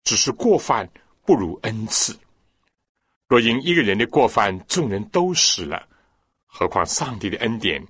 [0.03, 0.89] 只是过犯
[1.23, 2.17] 不如恩赐。
[3.27, 5.87] 若因一个人的过犯，众人都死了，
[6.47, 7.81] 何况上帝的恩典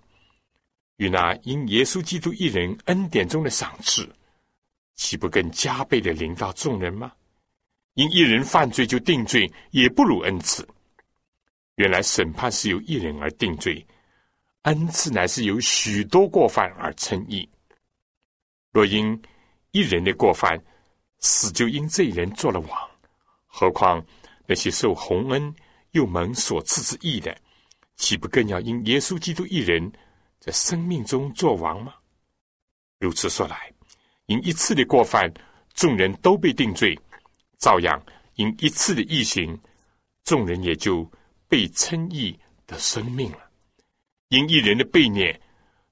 [0.98, 4.08] 与那因耶稣基督一人恩典中的赏赐，
[4.96, 7.14] 岂不更加倍的临到众人吗？
[7.94, 10.68] 因一人犯罪就定罪，也不如恩赐。
[11.78, 13.86] 原来审判是由一人而定罪，
[14.64, 17.48] 恩赐乃是由许多过犯而称义。
[18.72, 19.20] 若因
[19.72, 20.60] 一人的过犯，
[21.20, 22.90] 死就因这人做了王，
[23.46, 24.04] 何况
[24.48, 25.56] 那些受洪恩
[25.92, 27.38] 又蒙所赐之义的，
[27.96, 29.92] 岂不更要因耶稣基督一人
[30.40, 31.94] 在生命中做王吗？
[32.98, 33.72] 如此说来，
[34.26, 35.32] 因一次的过犯，
[35.76, 37.00] 众人都被定罪；
[37.60, 39.56] 照样因一次的异行，
[40.24, 41.08] 众人也就。
[41.50, 43.50] 被称义的生命了，
[44.28, 45.40] 因一人的背念，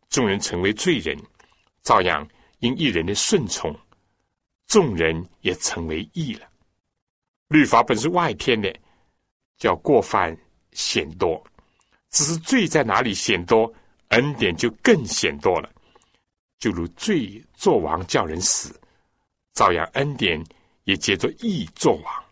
[0.09, 1.17] 众人成为罪人；
[1.81, 2.27] 照样
[2.59, 3.73] 因一人的顺从，
[4.67, 6.47] 众人也成为义了。
[7.47, 8.73] 律法本是外天的，
[9.57, 10.37] 叫过犯
[10.73, 11.41] 显多；
[12.09, 13.73] 只是罪在哪里显多，
[14.09, 15.71] 恩典就更显多了。
[16.59, 18.77] 就如罪作王叫人死，
[19.53, 20.43] 照样恩典
[20.83, 22.23] 也借着义作王，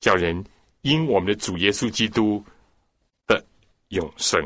[0.00, 0.44] 叫人。
[0.86, 2.40] 因我们的主耶稣基督
[3.26, 3.44] 的
[3.88, 4.40] 永生，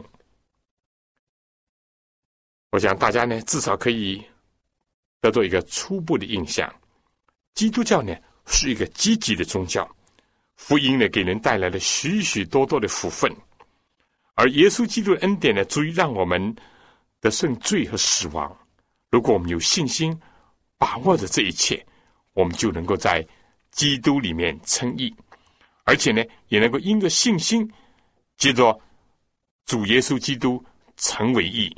[2.71, 4.25] 我想大家呢至少可以
[5.21, 6.75] 得到一个初步的印象：
[7.53, 9.87] 基督教呢是一个积极的宗教，
[10.57, 13.31] 福音呢给人带来了许许多多的福分，
[14.33, 16.57] 而耶稣基督的恩典呢足以让我们
[17.21, 18.51] 得胜罪和死亡。
[19.11, 20.19] 如果我们有信心，
[20.79, 21.87] 把握着这一切，
[22.33, 23.23] 我们就能够在
[23.73, 25.15] 基督里面称义。
[25.91, 27.69] 而且呢，也能够因着信心，
[28.37, 28.81] 接着
[29.67, 30.65] 主耶稣基督
[30.97, 31.69] 成为义，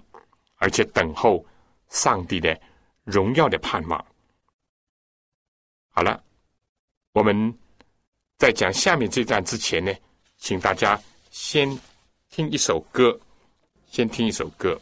[0.56, 1.42] 而且等候
[1.88, 2.60] 上帝的
[3.04, 4.04] 荣耀的盼望。
[5.92, 6.22] 好了，
[7.14, 7.58] 我们
[8.36, 9.90] 在讲下面这段之前呢，
[10.36, 11.66] 请大家先
[12.28, 13.18] 听一首歌，
[13.86, 14.78] 先听一首歌。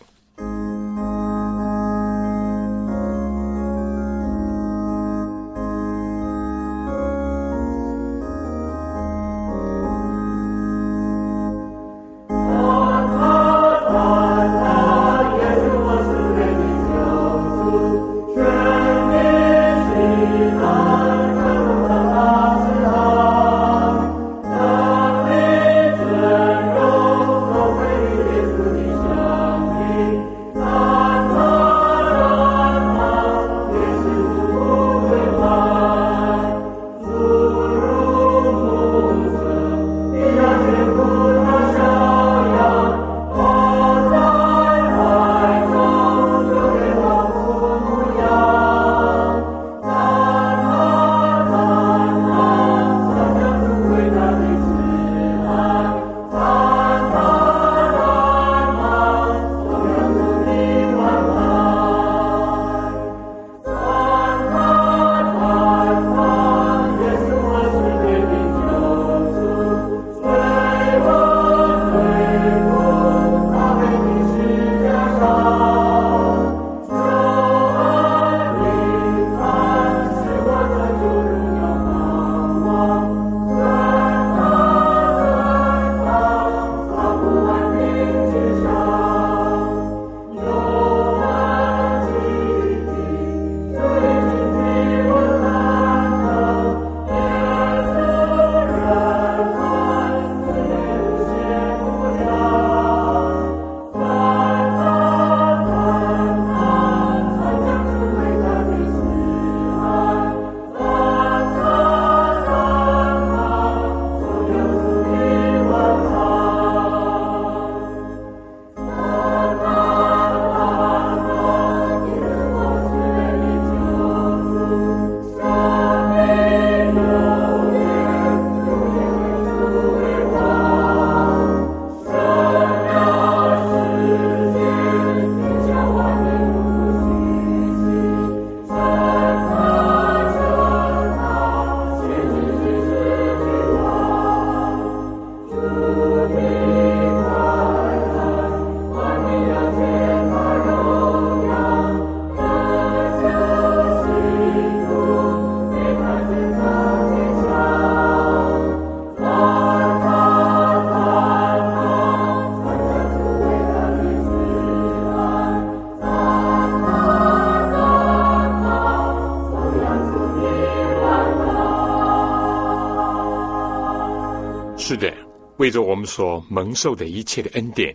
[175.60, 177.94] 为着我们所蒙受的一切的恩典，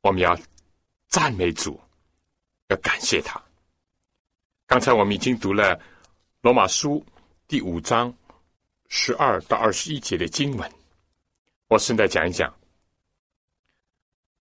[0.00, 0.38] 我们要
[1.08, 1.78] 赞美主，
[2.68, 3.42] 要感谢他。
[4.64, 5.76] 刚才我们已经读了
[6.40, 7.04] 罗马书
[7.48, 8.16] 第五章
[8.90, 10.72] 十二到二十一节的经文，
[11.66, 12.54] 我现在讲一讲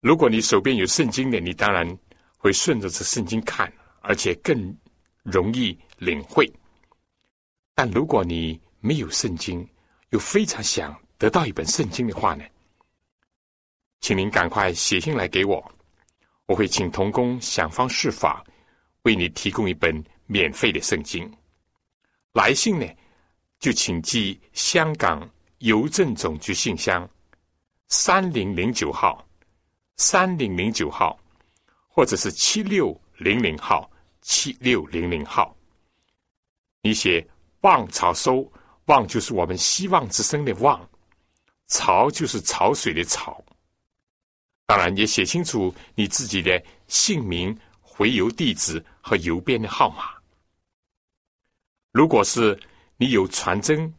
[0.02, 1.98] 如果你手边有圣经的，你当然
[2.38, 4.78] 会顺着这圣经看，而且更
[5.24, 6.48] 容易领会。
[7.74, 9.68] 但如果你没有圣经，
[10.12, 12.44] 又非常想得到一本圣经的话呢，
[14.02, 15.72] 请您赶快写信来给我，
[16.46, 18.44] 我会请童工想方设法
[19.04, 21.32] 为你提供一本免费的圣经。
[22.34, 22.86] 来信呢，
[23.60, 27.10] 就请寄香港邮政总局信箱
[27.88, 29.24] 三零零九号。
[30.00, 31.20] 三零零九号，
[31.88, 33.90] 或者是七六零零号，
[34.22, 35.58] 七六零零号。
[36.84, 37.28] 你写
[37.62, 38.48] “望潮收
[38.86, 40.88] ”，“望”就是我们希望之声的“望
[41.68, 43.44] ”，“潮”就是潮水的“潮”。
[44.66, 50.14] 当然，也写清楚你自己的姓名、回邮地址和邮编的号码。
[51.92, 52.60] 如果是
[52.98, 53.92] 你有传真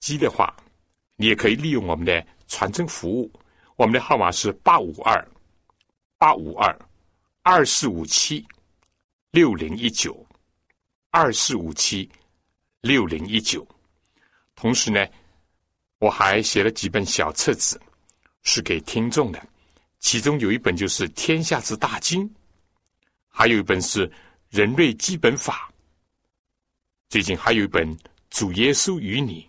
[0.00, 0.56] 机的话，
[1.16, 3.30] 你也可以利用我们的传真服务。
[3.76, 5.28] 我们的号码是八五二
[6.16, 6.74] 八五二
[7.42, 8.46] 二四五七
[9.32, 10.26] 六零一九
[11.10, 12.10] 二四五七
[12.80, 13.66] 六零一九。
[14.54, 15.06] 同时呢，
[15.98, 17.80] 我还写了几本小册子，
[18.42, 19.48] 是给听众的。
[19.98, 22.28] 其中有一本就是《天下之大经》，
[23.28, 24.08] 还有一本是
[24.50, 25.70] 《人类基本法》。
[27.08, 27.96] 最近还有一本
[28.30, 29.42] 《主耶稣与你》。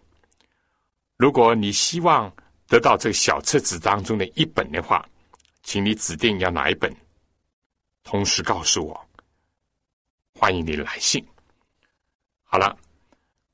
[1.17, 2.33] 如果你希望，
[2.67, 5.07] 得到这小册子当中的一本的话，
[5.63, 6.95] 请你指定要哪一本，
[8.03, 9.09] 同时告诉我。
[10.33, 11.25] 欢迎你来信。
[12.43, 12.77] 好了，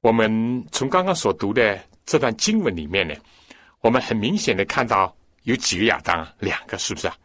[0.02, 3.16] 我们从刚刚所读的这段经文里面呢，
[3.82, 7.18] 我们很明显的看到有几个亚当，两个是不是啊？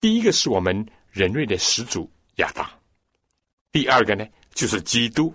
[0.00, 2.68] 第一个是我们人类的始祖亚当，
[3.72, 5.34] 第二个呢就是基督，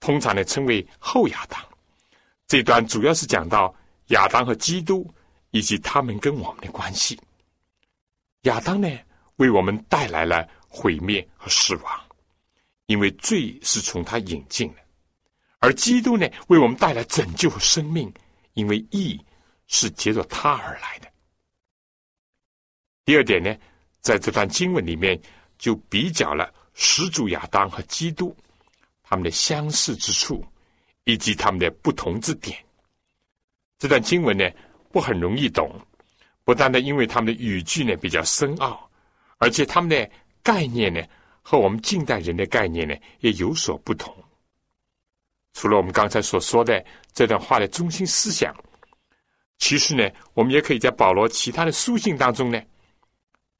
[0.00, 1.60] 通常呢称为后亚当。
[2.46, 3.74] 这段主要是讲到。
[4.08, 5.06] 亚当和基督，
[5.50, 7.20] 以及他们跟我们的关系。
[8.44, 8.88] 亚当呢，
[9.36, 11.92] 为我们带来了毁灭和死亡，
[12.86, 14.80] 因为罪是从他引进的；
[15.60, 18.12] 而基督呢，为我们带来拯救和生命，
[18.54, 19.20] 因为义
[19.66, 21.08] 是接着他而来的。
[23.04, 23.56] 第二点呢，
[24.00, 25.20] 在这段经文里面
[25.58, 28.36] 就比较了始祖亚当和基督
[29.02, 30.44] 他们的相似之处，
[31.04, 32.56] 以及他们的不同之点。
[33.78, 34.48] 这段经文呢
[34.92, 35.74] 不很容易懂，
[36.44, 38.88] 不单单因为他们的语句呢比较深奥，
[39.38, 40.08] 而且他们的
[40.42, 41.02] 概念呢
[41.42, 44.14] 和我们近代人的概念呢也有所不同。
[45.58, 48.54] 除了我们刚才所说的这段话的中心思想，
[49.58, 52.62] 其实呢我们也可以在保罗其他的书信当中呢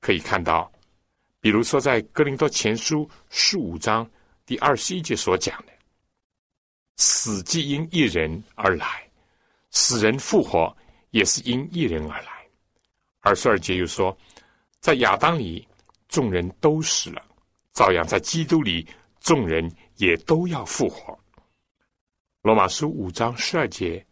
[0.00, 0.70] 可以看到，
[1.40, 4.08] 比如说在哥林多前书十五章
[4.46, 5.72] 第二十一节所讲的
[6.98, 9.02] “死既因一人而来”。
[9.72, 10.72] 死人复活
[11.10, 12.30] 也是因一人而来。
[13.22, 14.16] 二十二节又说，
[14.78, 15.66] 在亚当里
[16.08, 17.20] 众人都死了，
[17.72, 18.86] 照样在基督里
[19.18, 21.17] 众人也都要复活。
[22.48, 24.02] 罗马书五章十二节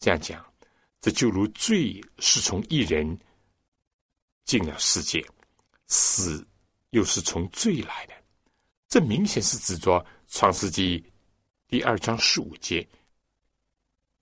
[0.00, 0.44] 这样讲：
[1.00, 3.16] 这就如罪是从一人
[4.44, 5.24] 进了世界，
[5.86, 6.44] 死
[6.90, 8.14] 又是从罪来的。
[8.88, 11.04] 这明显是指着创世纪
[11.68, 12.84] 第二章十五节。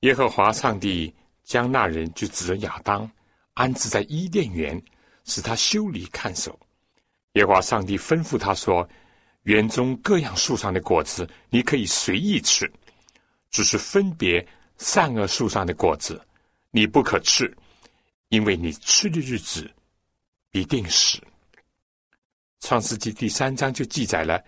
[0.01, 1.11] 耶和华上帝
[1.43, 3.11] 将那人就指着亚当
[3.55, 4.79] 安置在伊甸园，
[5.25, 6.61] 使他修理看守。
[7.33, 8.87] 耶和华上帝吩咐他说
[9.45, 12.71] ：“园中各样树上的果子你可以随意吃，
[13.53, 14.45] 只是分别
[14.79, 16.21] 善恶树上的果子
[16.73, 17.57] 你不可吃，
[18.31, 19.71] 因为你吃的日子
[20.51, 21.23] 必定死。”
[22.59, 24.43] 创世纪第三章就记载了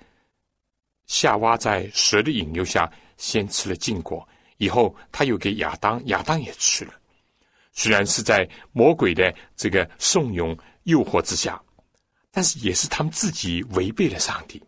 [1.06, 4.26] 夏娃在蛇的引诱下先吃了禁果。
[4.58, 6.94] 以后，他又给亚当，亚当也吃了。
[7.72, 11.60] 虽然是在魔鬼的这个怂恿、诱惑之下，
[12.30, 14.62] 但是也是他们自己违背了上帝。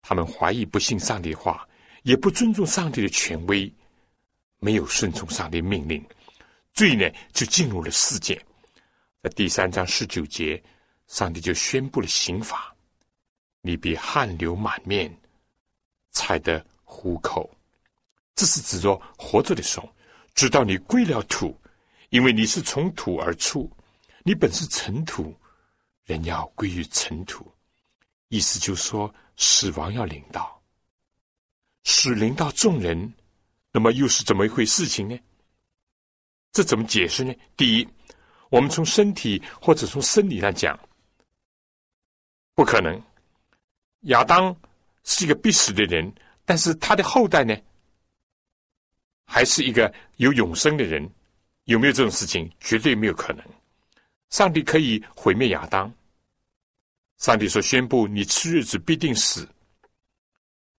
[0.00, 1.68] 他们怀疑、不信上帝的话，
[2.06, 3.70] 也不尊重上帝的权威，
[4.60, 6.06] 没有顺从上帝命令，
[6.72, 8.40] 罪呢就进入了世界。
[9.20, 10.62] 在第三章十九节，
[11.08, 12.72] 上帝就宣布了刑罚：
[13.60, 15.12] 你必汗流满面，
[16.12, 17.50] 才得糊口。
[18.36, 19.92] 这是指着活着的时候，
[20.32, 21.58] 直到你归了土，
[22.10, 23.68] 因为你是从土而出，
[24.22, 25.34] 你本是尘土，
[26.04, 27.52] 人要归于尘土。
[28.28, 30.55] 意思就说，死亡要领到，
[31.88, 33.14] 使临到众人，
[33.70, 35.16] 那么又是怎么一回事情呢？
[36.50, 37.32] 这怎么解释呢？
[37.56, 37.88] 第一，
[38.50, 40.76] 我们从身体或者从生理上讲，
[42.56, 43.00] 不可能。
[44.08, 44.54] 亚当
[45.04, 46.12] 是一个必死的人，
[46.44, 47.56] 但是他的后代呢？
[49.24, 51.08] 还是一个有永生的人，
[51.66, 52.50] 有没有这种事情？
[52.58, 53.46] 绝对没有可能。
[54.30, 55.92] 上帝可以毁灭亚当。
[57.18, 59.48] 上帝所宣布你吃日子必定死，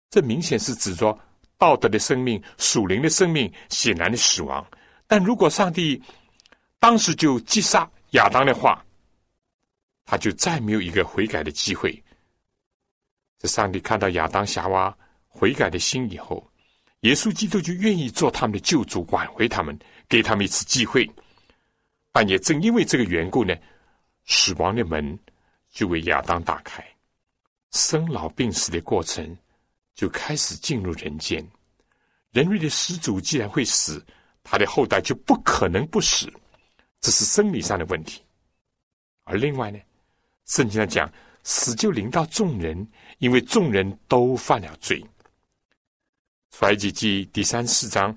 [0.10, 1.18] 这明显是指着
[1.58, 4.66] 道德的生命、属灵的生命显然的死亡。
[5.08, 6.02] 但如果上帝
[6.80, 8.84] 当时就击杀亚当的话，
[10.06, 12.04] 他就再没有一个悔改的机会。
[13.38, 14.96] 这上帝看到亚当夏娃
[15.28, 16.50] 悔改的心以后，
[17.02, 19.78] 耶稣基督就愿意做他们的救主，挽回他们，
[20.10, 21.10] 给他们一次机会。
[22.12, 23.56] 但也正因为这个缘故呢，
[24.26, 25.18] 死亡的门。
[25.70, 26.84] 就为亚当打开，
[27.72, 29.38] 生老病死的过程
[29.98, 31.46] 就开始进入人间。
[32.32, 34.06] 人类的始祖既然会死，
[34.44, 36.32] 他的后代就不可能不死，
[37.02, 38.24] 这是生理上的问题。
[39.24, 39.80] 而另外呢，
[40.46, 41.12] 圣经上讲，
[41.44, 42.88] 死就临到众人，
[43.18, 45.04] 因为众人都犯了罪。
[46.52, 48.16] 出埃及记第三四章，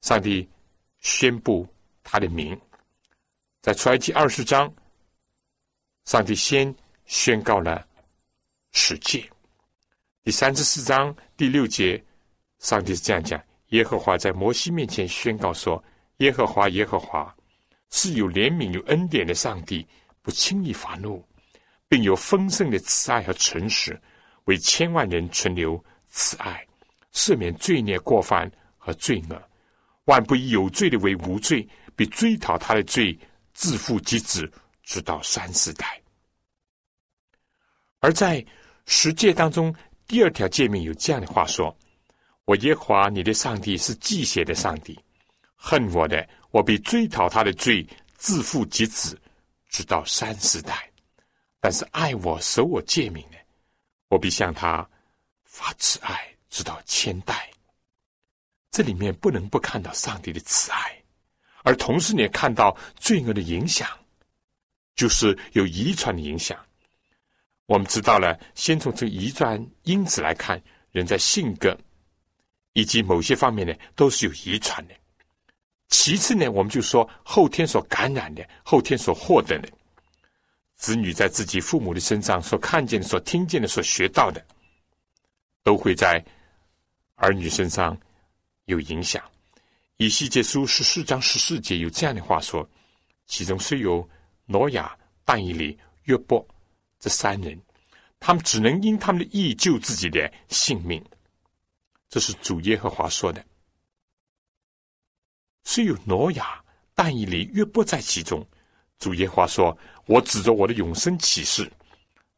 [0.00, 0.48] 上帝
[0.98, 1.66] 宣布
[2.02, 2.60] 他的名，
[3.62, 4.72] 在出埃及二十章。
[6.04, 6.74] 上帝先
[7.04, 7.86] 宣告了
[8.72, 9.28] 十诫，
[10.26, 12.04] 第三十四章第六节，
[12.58, 15.80] 上帝是这样讲：耶和华在摩西面前宣告说
[16.18, 17.32] ：“耶和华，耶和华
[17.90, 19.86] 是有怜悯、有恩典的上帝，
[20.22, 21.24] 不轻易发怒，
[21.86, 23.96] 并有丰盛的慈爱和诚实，
[24.46, 26.66] 为千万人存留慈爱，
[27.12, 29.40] 赦免罪孽、过犯和罪恶，
[30.06, 31.64] 万不以有罪的为无罪，
[31.94, 33.16] 必追讨他的罪，
[33.54, 34.52] 自负及子。”
[34.82, 36.00] 直到三四代，
[38.00, 38.44] 而在
[38.86, 39.72] 十诫当中，
[40.06, 41.76] 第二条诫命有这样的话说
[42.46, 44.98] ：“我耶和华你的上帝是忌邪的上帝，
[45.56, 47.86] 恨我的，我必追讨他的罪，
[48.16, 49.20] 自负及子，
[49.68, 50.74] 直到三四代；
[51.60, 53.38] 但是爱我、守我诫命的，
[54.08, 54.88] 我必向他
[55.44, 57.50] 发慈爱，直到千代。”
[58.70, 61.02] 这里面不能不看到上帝的慈爱，
[61.62, 63.88] 而同时你也看到罪恶的影响。
[64.94, 66.58] 就是有遗传的影响。
[67.66, 70.60] 我们知道了，先从这遗传因子来看，
[70.90, 71.76] 人在性格
[72.72, 74.94] 以及某些方面呢，都是有遗传的。
[75.88, 79.68] 其次呢，我们就说后天所感染的，后天所获得的，
[80.76, 84.44] 子女在自己父母的身上所看见的、所听见的、所学到的，
[85.62, 86.24] 都会在
[87.16, 87.96] 儿女身上
[88.64, 89.22] 有影响。
[89.96, 92.68] 以西结书十四章十四节有这样的话说：
[93.26, 94.08] 其中虽有。
[94.48, 96.46] 挪亚、但以理、约伯
[96.98, 97.60] 这三人，
[98.18, 101.04] 他们只能因他们的义救自己的性命。
[102.08, 103.44] 这是主耶和华说的。
[105.64, 108.46] 虽有挪亚、但以理、约伯在其中，
[108.98, 109.76] 主耶和华说
[110.06, 111.70] ：“我指着我的永生启示，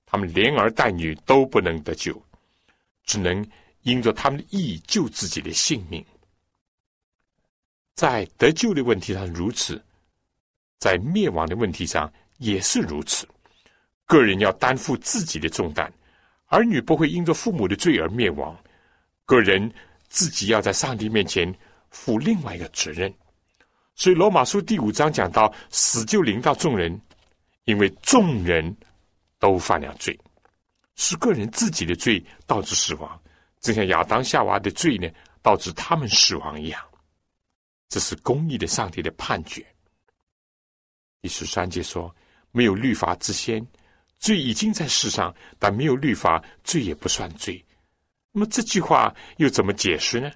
[0.06, 2.20] 他们连儿带女都不能得救，
[3.04, 3.46] 只能
[3.82, 6.04] 因着他们的义救自己的性命。”
[7.94, 9.82] 在得救的问题上如此。
[10.78, 13.28] 在灭亡的问题上也是如此，
[14.08, 15.92] 个人要担负自己的重担，
[16.46, 18.58] 儿女不会因着父母的罪而灭亡，
[19.26, 19.70] 个人
[20.08, 21.54] 自己要在上帝面前
[21.90, 23.12] 负另外一个责任。
[23.94, 26.98] 所以罗马书第五章讲到死就临到众人，
[27.64, 28.74] 因为众人
[29.38, 30.18] 都犯了罪，
[30.96, 33.20] 是个人自己的罪导致死亡，
[33.60, 35.06] 正像亚当夏娃的罪呢
[35.42, 36.82] 导致他们死亡一样，
[37.90, 39.66] 这是公义的上帝的判决。
[41.20, 42.14] 第十三节说
[42.52, 43.66] ：“没有律法之先，
[44.18, 47.64] 罪已经在世上；但没有律法，罪也不算罪。”
[48.32, 50.30] 那么这句话又怎么解释呢？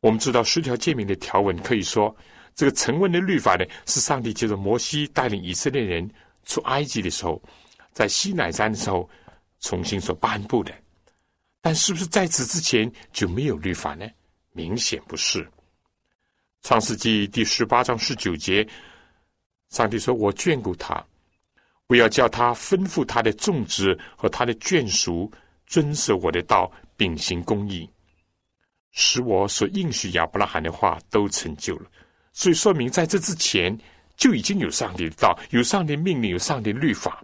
[0.00, 2.14] 我们知道十条诫命的条文，可以说
[2.54, 6.08] 这个成文的律法呢，是上帝借着摩西带领以色列人
[6.44, 7.42] 出埃及的时候，
[7.92, 9.08] 在西乃山的时候
[9.60, 10.72] 重新所颁布的。
[11.60, 14.06] 但是不是在此之前就没有律法呢？
[14.52, 15.48] 明显不是。
[16.62, 18.66] 创世纪第十八章十九节。
[19.70, 21.02] 上帝说：“我眷顾他，
[21.92, 25.30] 我要叫他吩咐他的种植和他的眷属
[25.66, 27.86] 遵守我的道，秉行公义，
[28.92, 31.90] 使我所应许亚伯拉罕的话都成就了。
[32.32, 33.78] 所以说明，在这之前
[34.16, 37.22] 就已经有上帝的道，有上帝命令，有上帝律法，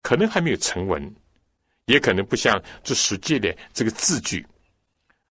[0.00, 1.14] 可能还没有成文，
[1.84, 4.46] 也可能不像这十诫的这个字句。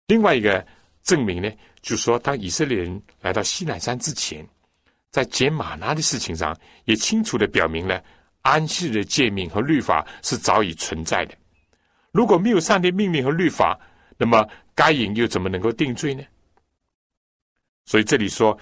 [0.07, 0.65] 另外一个
[1.03, 1.51] 证明呢，
[1.83, 4.43] 就是说，当以色列人来到西乃山之前。”
[5.11, 6.55] 在解马拿的事情上，
[6.85, 8.03] 也清楚的表明了
[8.41, 11.35] 安息日的诫命和律法是早已存在的。
[12.11, 13.79] 如果没有上帝命令和律法，
[14.17, 16.23] 那么该隐又怎么能够定罪呢？
[17.85, 18.57] 所以这里说，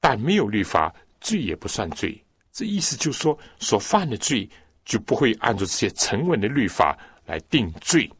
[0.00, 2.22] 但没有律法，罪也不算罪。
[2.52, 4.48] 这意思就是说，所犯的罪
[4.84, 8.10] 就不会按照这些成文的律法来定罪，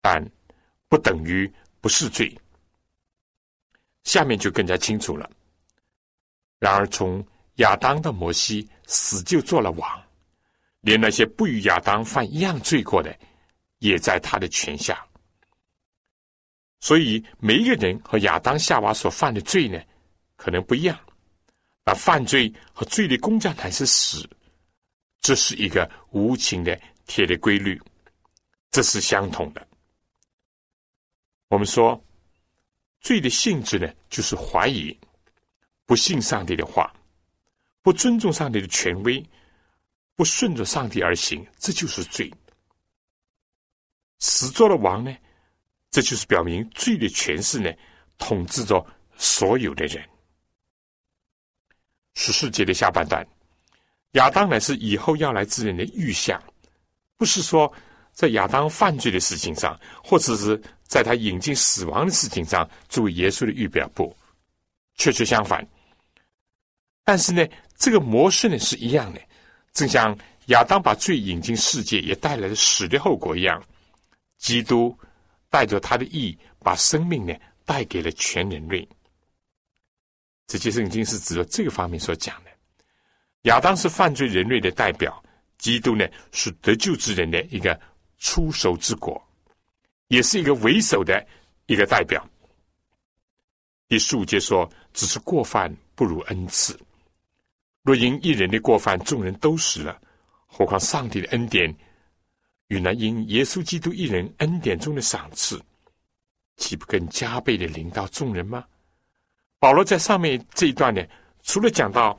[0.00, 0.24] 但
[0.88, 2.36] 不等于不是罪。
[4.04, 5.28] 下面就更加清楚了。
[6.58, 7.24] 然而，从
[7.56, 10.02] 亚当的摩西死就做了王，
[10.80, 13.16] 连那些不与亚当犯一样罪过的，
[13.78, 15.06] 也在他的权下。
[16.80, 19.80] 所以，每一个人和亚当、夏娃所犯的罪呢，
[20.36, 20.98] 可能不一样。
[21.84, 24.28] 那犯罪和罪的公价乃是死，
[25.20, 27.80] 这是一个无情的铁的规律，
[28.70, 29.66] 这是相同的。
[31.48, 32.02] 我们说，
[33.00, 34.96] 罪的性质呢，就是怀疑、
[35.86, 36.92] 不信上帝的话。
[37.80, 39.24] 不尊重上帝的权威，
[40.16, 42.28] 不顺着上帝而行，这就是罪。
[44.18, 45.16] 死做了王呢，
[45.92, 47.72] 这就是表明罪的权势呢，
[48.18, 48.84] 统治着
[49.16, 50.04] 所有的人。
[52.14, 53.24] 十四节的下半段，
[54.14, 56.42] 亚当乃是以后要来之人的预象，
[57.16, 57.72] 不是说
[58.10, 64.12] 在亚当犯罪的事情上，或者是在他引进死亡的事情上作为耶稣的预表，不，
[64.96, 65.64] 确确相反。
[67.06, 67.42] 但是呢。
[67.78, 69.20] 这个模式呢是一样的，
[69.74, 73.62] 正像亚当把罪引进世界，也带来了死的后果一样。
[74.38, 74.98] 基督
[75.50, 77.34] 带着他的义，把生命呢
[77.66, 78.88] 带给了全人类。
[80.46, 82.50] 这些圣经是指着这个方面所讲的。
[83.42, 85.22] 亚当是犯罪人类的代表，
[85.58, 87.78] 基督呢是得救之人的一个
[88.16, 89.22] 出手之果，
[90.08, 91.22] 也是一个为首的
[91.66, 92.26] 一个代表。
[93.86, 96.74] 第十五节说：“只是过犯不如恩赐。”
[97.86, 99.96] 若因一人的过犯，众人都死了，
[100.44, 101.72] 何况上帝的恩典
[102.66, 105.62] 与那因耶稣基督一人恩典中的赏赐，
[106.56, 108.64] 岂不更加倍的临到众人吗？
[109.60, 111.00] 保罗在上面这一段呢，
[111.44, 112.18] 除了讲到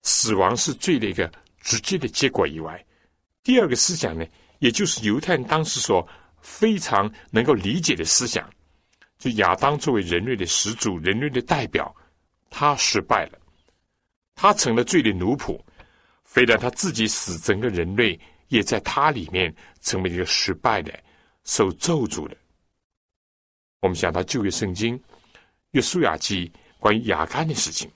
[0.00, 2.82] 死亡是罪的一个直接的结果以外，
[3.42, 4.24] 第二个思想呢，
[4.60, 6.08] 也就是犹太人当时所
[6.40, 8.48] 非常能够理解的思想，
[9.18, 11.94] 就亚当作为人类的始祖、人类的代表，
[12.48, 13.38] 他失败了。
[14.34, 15.60] 他成了罪的奴仆，
[16.24, 18.18] 非但他自己死，整个人类
[18.48, 20.92] 也在他里面成为一个失败的、
[21.44, 22.36] 受咒诅的。
[23.80, 25.00] 我们想到旧约圣经
[25.72, 27.90] 约书亚记关于亚干的事情，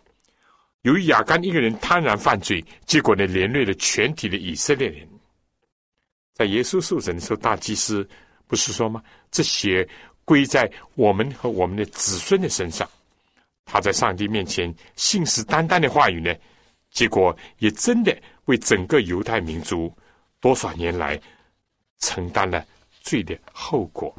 [0.83, 5.09] 由于亚干一个人贪婪犯罪，结果呢连累了全体的以色列人。
[6.35, 8.09] 在耶稣受审的时候，大祭司
[8.47, 9.03] 不是说吗？
[9.31, 9.89] 这些
[10.25, 12.89] 归在我们和我们的子孙的身上。
[13.67, 16.33] 他在上帝面前信誓旦旦的话语呢，
[16.93, 19.93] 结果也真的为整个犹太民族
[20.41, 21.21] 多少年来
[21.99, 22.65] 承担了
[23.01, 24.17] 罪的后果。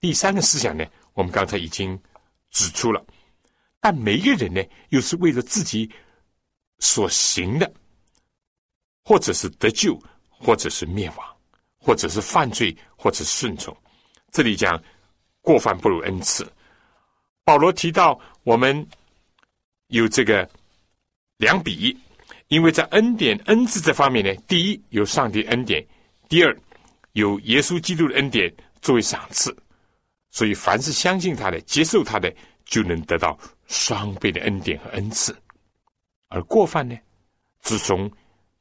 [0.00, 1.96] 第三个思想呢，我们刚才已经
[2.50, 3.04] 指出了，
[3.80, 5.90] 但每一个人呢，又是为了自己
[6.78, 7.70] 所行的，
[9.04, 10.00] 或者是得救，
[10.30, 11.36] 或者是灭亡，
[11.76, 13.76] 或者是犯罪，或者顺从。
[14.32, 14.82] 这里讲
[15.42, 16.50] 过犯不如恩赐。
[17.46, 18.84] 保罗提到，我们
[19.86, 20.50] 有这个
[21.36, 21.96] 两笔，
[22.48, 25.86] 因为在恩典、恩赐这方面呢，第一有上帝恩典，
[26.28, 26.54] 第二
[27.12, 29.56] 有耶稣基督的恩典作为赏赐，
[30.32, 32.34] 所以凡是相信他的、接受他的，
[32.64, 33.38] 就能得到
[33.68, 35.32] 双倍的恩典和恩赐。
[36.30, 36.98] 而过犯呢，
[37.60, 38.10] 自从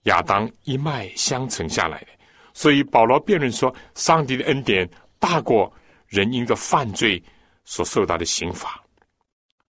[0.03, 2.07] 亚当一脉相承下来的，
[2.53, 5.73] 所以保罗辩论说，上帝的恩典大过
[6.05, 7.19] 人因的犯罪。
[7.65, 8.81] 所受到的刑罚，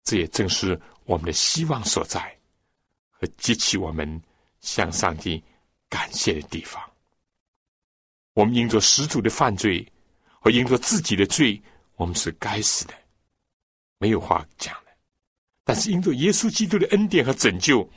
[0.04, 2.38] 这也正是我们的希望所在，
[3.10, 4.22] 和激起我们
[4.60, 5.42] 向上帝
[5.88, 6.82] 感谢的地方。
[8.34, 9.84] 我们因着始祖的犯罪
[10.38, 11.60] 和因着自己的罪，
[11.96, 12.94] 我们是该死的，
[13.96, 14.92] 没有话讲的。
[15.64, 17.88] 但是因着耶稣基督的恩典和拯救，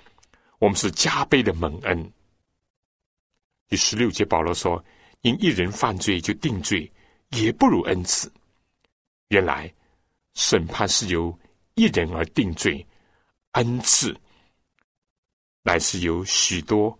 [0.57, 2.11] 我们是加倍的蒙恩。
[3.67, 4.83] 第十六节，保罗说
[5.21, 6.91] ：“因一人犯罪就定罪，
[7.29, 8.31] 也不如恩赐。”
[9.27, 9.73] 原来。
[10.33, 11.37] 审判是由
[11.75, 12.85] 一人而定罪，
[13.51, 14.15] 恩赐
[15.63, 16.97] 乃是由许多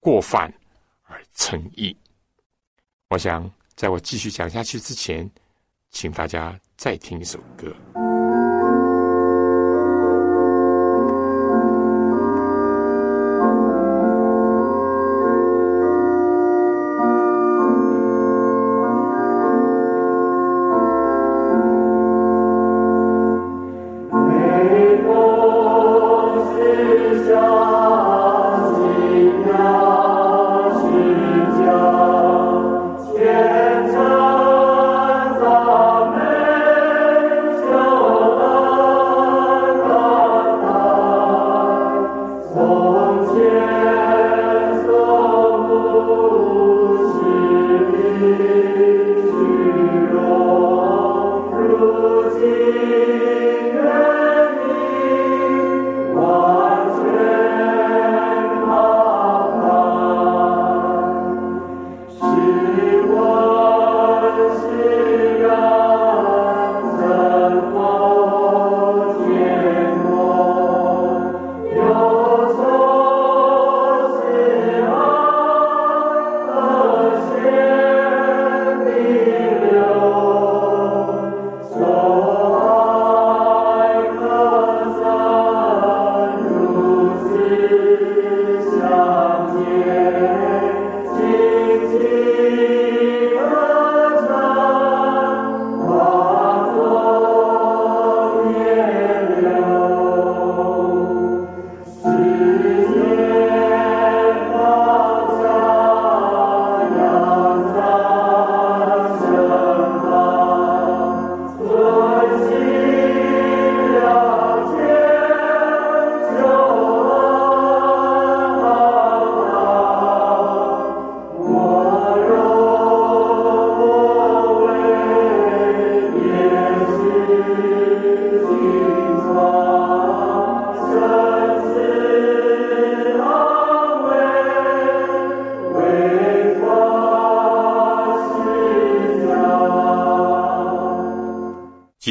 [0.00, 0.52] 过犯
[1.02, 1.96] 而成义。
[3.10, 5.30] 我想，在我继续讲下去之前，
[5.90, 7.74] 请大家再听一首歌。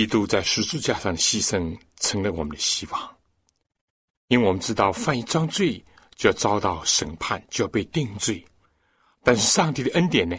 [0.04, 3.18] 基督在十字架上的牺牲成了我们的希望，
[4.28, 5.82] 因为我们知道犯一桩罪
[6.18, 8.46] 就要遭到审判，就要被定罪。
[9.24, 10.38] 但是上帝的恩典呢，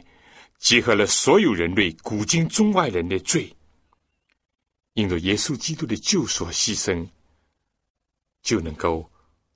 [0.58, 3.56] 结合了所有人类古今中外人的罪，
[4.92, 7.08] 因着耶稣基督的救赎和牺牲，
[8.42, 9.10] 就能够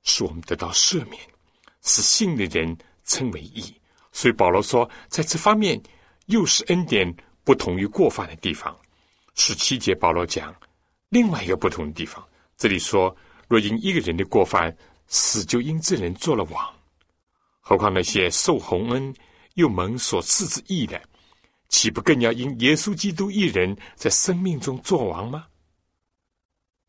[0.05, 1.21] 使我们得到赦免，
[1.83, 3.75] 使信的人称为义。
[4.11, 5.79] 所以保罗说，在这方面
[6.29, 8.75] 又是恩典不同于过犯的地方。
[9.39, 10.53] 十七节保罗讲
[11.09, 12.23] 另外一个不同的地方，
[12.57, 13.17] 这里说：
[13.47, 14.77] 若因一个人的过犯，
[15.07, 16.75] 死就因这人做了王，
[17.61, 19.15] 何况那些受洪恩
[19.55, 21.01] 又蒙所赐之义的，
[21.69, 25.47] 岂不更要因耶稣基督一人在生命中作王吗？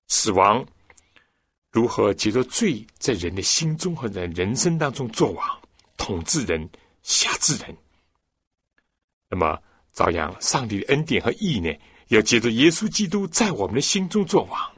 [0.07, 0.65] 死亡
[1.69, 5.61] 如何借着罪在人的心中和在人生当中作王，
[5.97, 6.67] 统治人？
[7.01, 7.75] 辖制人，
[9.29, 9.57] 那么
[9.93, 11.73] 照样，上帝的恩典和义呢，
[12.09, 14.71] 要借着耶稣基督在我们的心中作王。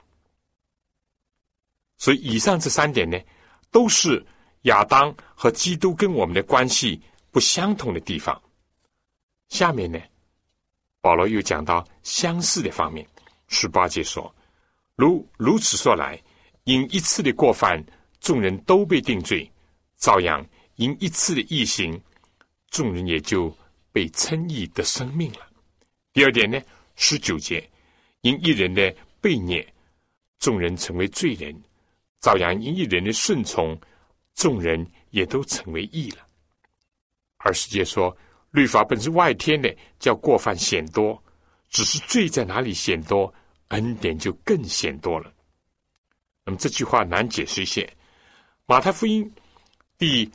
[1.98, 3.20] 所以，以上这三点呢，
[3.70, 4.26] 都是
[4.64, 8.42] 亚当和基督跟我们的关系不相同的地方。
[9.50, 10.00] 下面呢，
[11.02, 13.06] 保罗又讲到相似的方面。
[13.48, 14.34] 十八节说
[14.96, 16.18] ：“如如此说来，
[16.64, 17.84] 因一次的过犯，
[18.20, 19.46] 众人都被定罪；
[19.98, 22.02] 照样，因一次的异行。”
[22.72, 23.54] 众人也就
[23.92, 25.46] 被称义的生命了。
[26.14, 26.58] 第二点呢，
[27.04, 27.68] 十九节，
[28.22, 29.66] 因一人的悖逆，
[30.38, 31.52] 众人成为罪人；
[32.20, 33.76] 照样因一人的顺从，
[34.36, 36.28] 众人也都成为义了。
[37.38, 38.16] 二十节说，
[38.52, 41.20] 律法本是外天的，叫过犯显多；
[41.72, 43.34] 只是罪在哪里显多，
[43.70, 45.34] 恩典就更显多了。
[46.45, 47.91] 那么这句话难解释一些。
[48.68, 49.30] 马太福音
[49.97, 50.32] 第。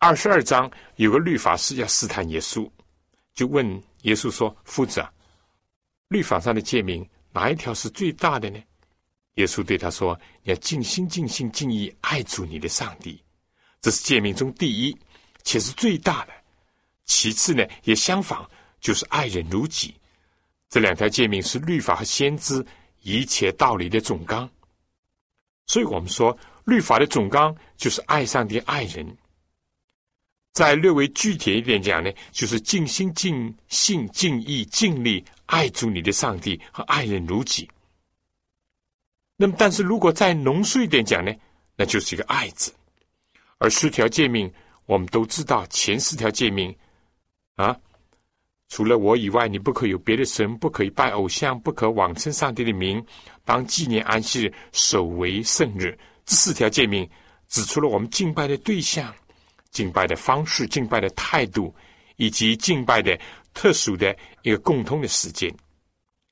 [0.00, 2.70] 二十二章有个律法师要试探耶稣，
[3.34, 3.66] 就问
[4.02, 5.12] 耶稣说：“夫子啊，
[6.08, 8.62] 律法上的诫命哪一条是最大的呢？”
[9.34, 13.22] 耶稣对他说：“你要尽心、尽性、尽意爱主你的上帝，
[13.80, 14.96] 这是诫命中第一，
[15.44, 16.32] 且是最大的。
[17.04, 18.44] 其次呢，也相仿，
[18.80, 19.94] 就是爱人如己。
[20.68, 22.66] 这两条诫命是律法和先知
[23.02, 24.50] 一切道理的总纲。
[25.66, 29.06] 所以我们说，律法的总纲就是爱上帝、爱人。”
[30.52, 37.68] 再略微具体一点讲呢，就是尽心、尽性、尽意、尽力爱主你的上帝和爱人如己。
[39.36, 41.32] 那么，但是如果再浓缩一点讲呢，
[41.76, 42.72] 那就是一个“爱”字。
[43.58, 44.52] 而四条诫命，
[44.86, 46.74] 我们都知道，前四条诫命
[47.56, 47.76] 啊，
[48.68, 53.04] 除了我以外，你不可有别的神，不可以拜偶像，不可妄称上帝的名，
[53.44, 55.98] 当纪念安息日，守为圣日。
[56.24, 57.08] 这四条诫命
[57.48, 59.14] 指出了我们敬拜的对象。
[59.70, 61.74] 敬拜的方式、敬拜的态度，
[62.16, 63.18] 以及敬拜的
[63.54, 65.52] 特殊的一个共通的时间，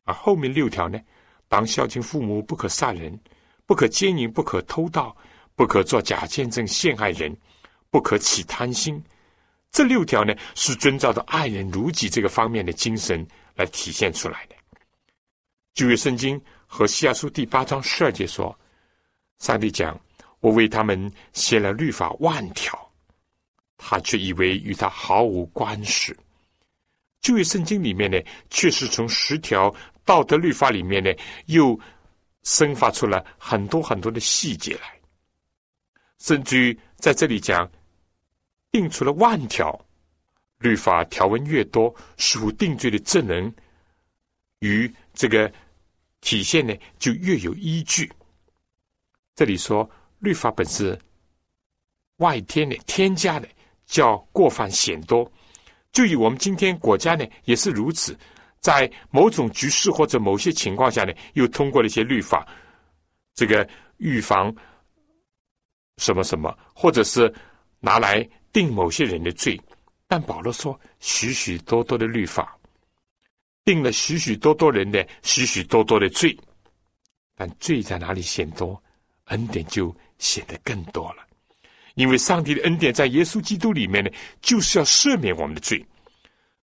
[0.05, 0.99] 而后面六条呢？
[1.49, 3.19] 当孝敬父母，不可杀人，
[3.67, 5.17] 不可奸淫，不可偷盗，
[5.55, 7.37] 不可做假见证陷害人，
[7.91, 9.03] 不可起贪心。
[9.71, 14.57] 这六条呢，是遵照着爱人如己这个方面的精神来体现出来的。
[15.75, 18.57] 旧约圣经和西亚书第八章十二节说
[19.39, 19.99] ：“上帝讲，
[20.41, 22.77] 我为他们写了律法万条。”
[23.79, 26.17] 他却以为与他毫无关系。
[27.27, 28.17] 旧约圣经里面呢，
[28.51, 29.75] 确实从十条
[30.05, 31.13] 道德律法里面呢，
[31.47, 31.77] 又
[32.45, 35.01] 生发出了很多很多的细节来，
[36.21, 37.69] 甚至于在这里讲，
[38.71, 39.77] 定出了万条
[40.59, 43.53] 律法条文越多，属定罪的证人
[44.61, 45.53] 与这个
[46.21, 48.09] 体现呢，就越有依据。
[49.35, 50.97] 这里说律法本是
[52.19, 53.49] 外天的添加的。
[53.89, 55.31] 叫过犯显多，
[55.97, 58.15] 就以我们今天国家呢也是如此，
[58.61, 62.47] 在某种局势或者某些情况下呢，又通过了一些律法，
[63.35, 63.67] 这个
[63.97, 64.55] 预防
[65.97, 67.33] 什么什么，或者是
[67.81, 68.23] 拿来
[68.53, 69.59] 定某些人的罪。
[70.07, 72.59] 但保罗说，许许多多的律法
[73.65, 76.39] 定了许许多多人的许许多多的罪，
[77.35, 78.79] 但罪在哪里显多，
[79.29, 81.26] 恩典就显得更多了。
[81.97, 85.85] 因为上帝的恩典在耶稣基督里面呢，就是要赦免我们的罪。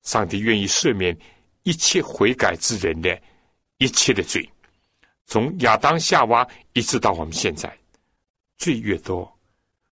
[0.02, 1.16] 上帝愿意赦免
[1.62, 3.20] 一切悔改之人的
[3.78, 4.46] 一切的罪，
[5.26, 7.74] 从亚当夏娃一直到我们现在，
[8.58, 9.32] 罪越多，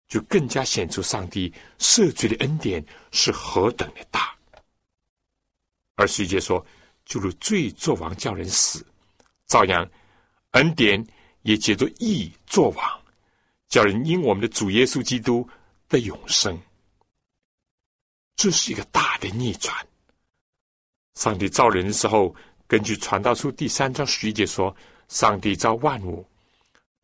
[0.09, 4.37] 就更加显出上帝赦罪的恩典是何等的大。
[5.97, 6.65] 而世界说，
[7.07, 8.85] 就如罪作王叫人死，
[9.47, 9.89] 照样
[10.51, 11.03] 恩典
[11.43, 13.00] 也借着义作王。
[13.71, 15.49] 叫人因我们的主耶稣基督
[15.89, 16.61] 的永生，
[18.35, 19.75] 这是一个大的逆转。
[21.15, 22.35] 上帝造人的时候，
[22.67, 24.75] 根据《传道书》第三章十一节说
[25.07, 26.27] ：“上帝造万物，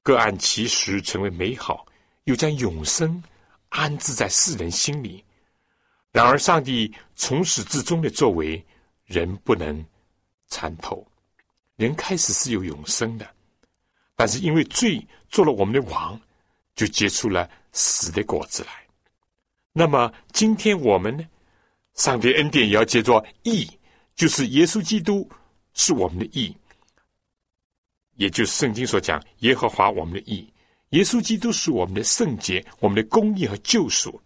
[0.03, 1.87] 各按其时成为美好，
[2.25, 3.23] 又将永生
[3.69, 5.25] 安置在世人心里。
[6.11, 8.64] 然而，上帝从始至终的作为，
[9.05, 9.85] 人不能
[10.49, 11.07] 参透。
[11.77, 13.31] 人开始是有永生的，
[14.17, 16.19] 但是因为罪做了我们的王，
[16.77, 18.70] 就结出了死的果子来。
[19.72, 21.27] 那么，今天我们呢？
[21.95, 23.68] 上帝恩典也要结作义。”
[24.16, 25.31] 就是耶稣基督
[25.74, 26.57] 是我们的义，
[28.14, 30.51] 也就是圣经所讲耶和华我们的义。
[30.91, 34.18] 耶稣基督是我们的圣洁、我们的公义和救赎。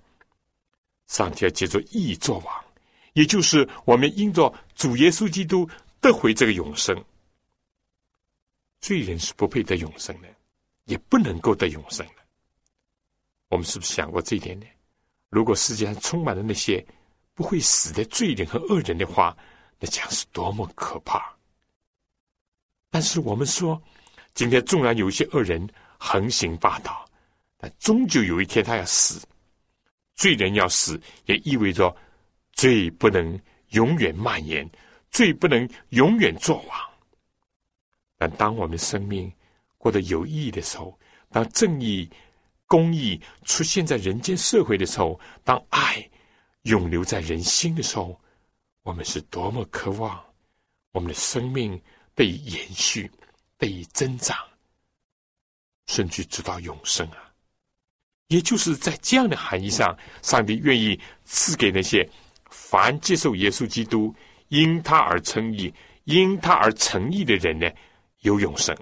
[1.09, 2.65] 上帝要借着义作王，
[3.15, 5.69] 也就是我们因着主耶稣基督
[6.01, 7.05] 得回这个永生。
[8.81, 10.29] 罪人是不配得永生的，
[10.85, 12.20] 也不能够得永生的。
[13.51, 14.67] 我们是不是想过这一点呢？
[15.29, 16.85] 如果世界上充满了那些
[17.35, 19.37] 不会死的罪人和恶人的话，
[19.79, 21.37] 那将是多么可怕！
[22.91, 23.81] 但是我们说，
[24.35, 27.05] 今天纵然有一些恶人横行霸道，
[27.57, 29.21] 但终究有一天他要死。
[30.15, 31.95] 罪人要死，也意味着
[32.53, 33.41] 罪不能
[33.71, 34.69] 永远蔓延，
[35.11, 36.79] 罪不能永远作王。
[38.17, 39.33] 但当我们生命
[39.79, 40.99] 过得有意义的时候，
[41.31, 42.11] 当正义、
[42.71, 46.09] 公义出现在人间社会的时候，当爱
[46.63, 48.17] 永留在人心的时候，
[48.85, 50.23] 我们是多么渴望
[50.93, 51.77] 我们的生命
[52.15, 53.11] 得以延续、
[53.59, 54.37] 得以增长，
[55.89, 57.35] 甚至直到永生啊！
[58.29, 62.09] 也就是在这样的含义上，上帝愿意赐给那些
[62.51, 64.15] 凡接受耶稣基督、
[64.47, 67.69] 因他而称义、因他而成义的人呢，
[68.21, 68.77] 有永生。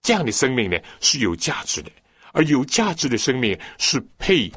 [0.00, 1.92] 这样的生命呢是有价值的，
[2.32, 4.50] 而有价值的生命是配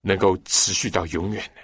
[0.00, 1.60] 能够持续到永远的。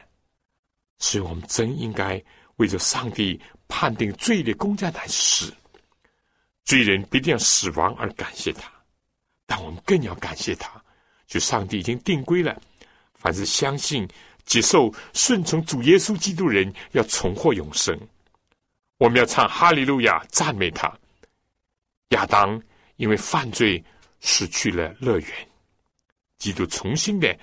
[0.98, 2.22] 所以我们真应该
[2.56, 5.52] 为着上帝判定罪的公家来死，
[6.64, 8.70] 罪人必定要死亡而感谢他，
[9.46, 10.82] 但我们更要感谢他，
[11.26, 12.60] 就上帝已经定规了，
[13.14, 14.06] 凡是相信、
[14.44, 17.98] 接受、顺从主耶稣基督人，要重获永生。
[18.98, 20.92] 我们要唱哈利路亚，赞美他。
[22.10, 22.60] 亚当
[22.96, 23.82] 因为犯罪
[24.20, 25.48] 失去了乐园，
[26.38, 27.38] 基督重新的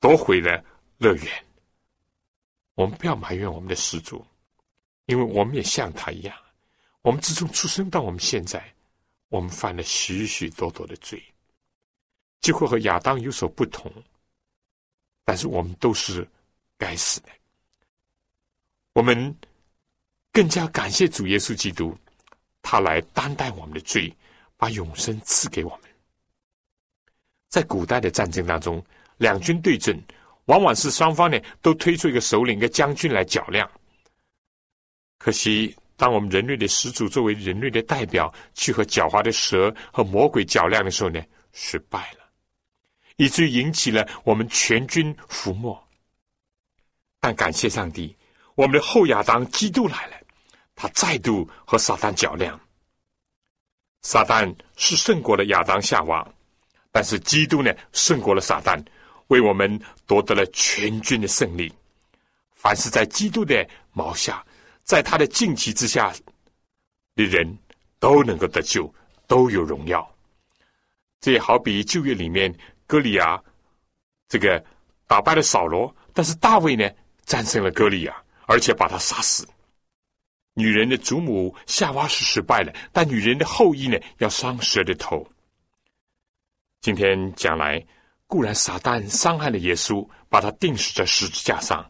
[0.00, 0.64] 夺回了
[0.98, 1.44] 乐园。
[2.74, 4.24] 我们不要埋怨我们的始祖，
[5.06, 6.36] 因为我们也像他一样。
[7.02, 8.74] 我们自从出生到我们现在，
[9.28, 11.22] 我们犯了许许多多的罪，
[12.40, 13.92] 几乎和亚当有所不同。
[15.24, 16.26] 但是我们都是
[16.78, 17.28] 该死的。
[18.92, 19.36] 我们
[20.32, 21.96] 更加感谢主耶稣基督，
[22.62, 24.14] 他来担待我们的罪，
[24.56, 25.85] 把永生赐给我们。
[27.48, 28.84] 在古代的战争当中，
[29.18, 30.00] 两军对阵。
[30.46, 33.68] 往往是双方呢都推出一个首领、一个将军来较量。
[35.18, 41.20] 可惜，当我们人类的始祖作为人类的代表去和狡猾的蛇和魔鬼较量的时候呢，
[41.52, 42.20] 失败了，
[43.16, 45.76] 以至于引起了我们全军覆没。
[47.18, 48.14] 但感谢上帝，
[48.54, 50.16] 我们的后亚当基督来了，
[50.76, 52.60] 他再度和撒旦较量。
[54.02, 56.24] 撒旦是胜过了亚当夏娃，
[56.96, 58.82] 但是基督呢胜过了撒旦。
[59.26, 61.70] 为我们夺得了全军的胜利。
[62.54, 64.42] 凡是在基督的毛下，
[64.82, 66.10] 在他的旌旗之下
[67.14, 67.58] 的人，
[67.98, 68.90] 都能够得救，
[69.26, 70.10] 都有荣耀。
[71.20, 72.50] 这也好比旧约里面
[72.86, 73.38] 歌利亚
[74.26, 74.64] 这个
[75.06, 76.88] 打败了扫罗，但是大卫呢
[77.26, 78.16] 战胜了歌利亚，
[78.46, 79.46] 而且把他杀死。
[80.54, 85.28] 女人的祖母夏娃是失败了，但女人的后裔呢要伤蛇的头。
[86.80, 87.84] 今天讲来。
[88.28, 91.88] 固然，撒旦伤害了耶稣，把他钉死在十字架上，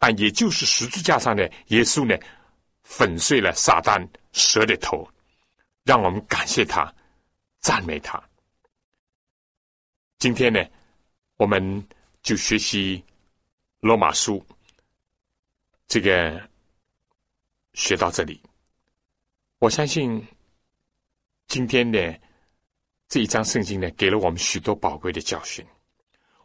[0.00, 2.18] 但也就是十字架上的耶稣呢，
[2.82, 5.08] 粉碎了撒旦蛇的头，
[5.84, 6.92] 让我们感谢他，
[7.60, 8.20] 赞美他。
[10.18, 10.60] 今天呢，
[11.36, 11.86] 我们
[12.20, 13.00] 就学习
[13.78, 14.44] 罗马书，
[15.86, 16.50] 这个
[17.74, 18.42] 学到这里，
[19.60, 20.20] 我相信
[21.46, 22.20] 今天的
[23.08, 25.64] 这一章圣经呢，给了我们许多宝贵的教训。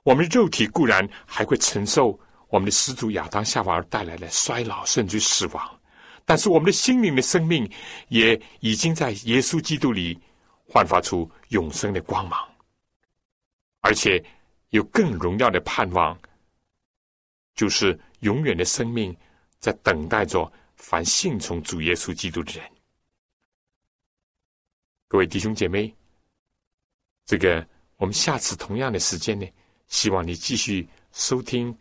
[0.03, 5.79] 我们的肉体固然还会承受我们的始祖亚当夏娃而带来的衰老甚至死亡，
[6.25, 7.69] 但是我们的心灵的生命
[8.09, 10.19] 也已经在耶稣基督里
[10.67, 12.39] 焕发出永生的光芒，
[13.81, 14.23] 而且
[14.69, 16.19] 有更荣耀的盼望，
[17.55, 19.15] 就是永远的生命
[19.59, 22.71] 在等待着凡信从主耶稣基督的人。
[25.07, 25.93] 各位弟兄姐妹，
[27.25, 27.65] 这个
[27.97, 29.47] 我们下次同样的时间呢？
[29.87, 31.77] 希望你继续收听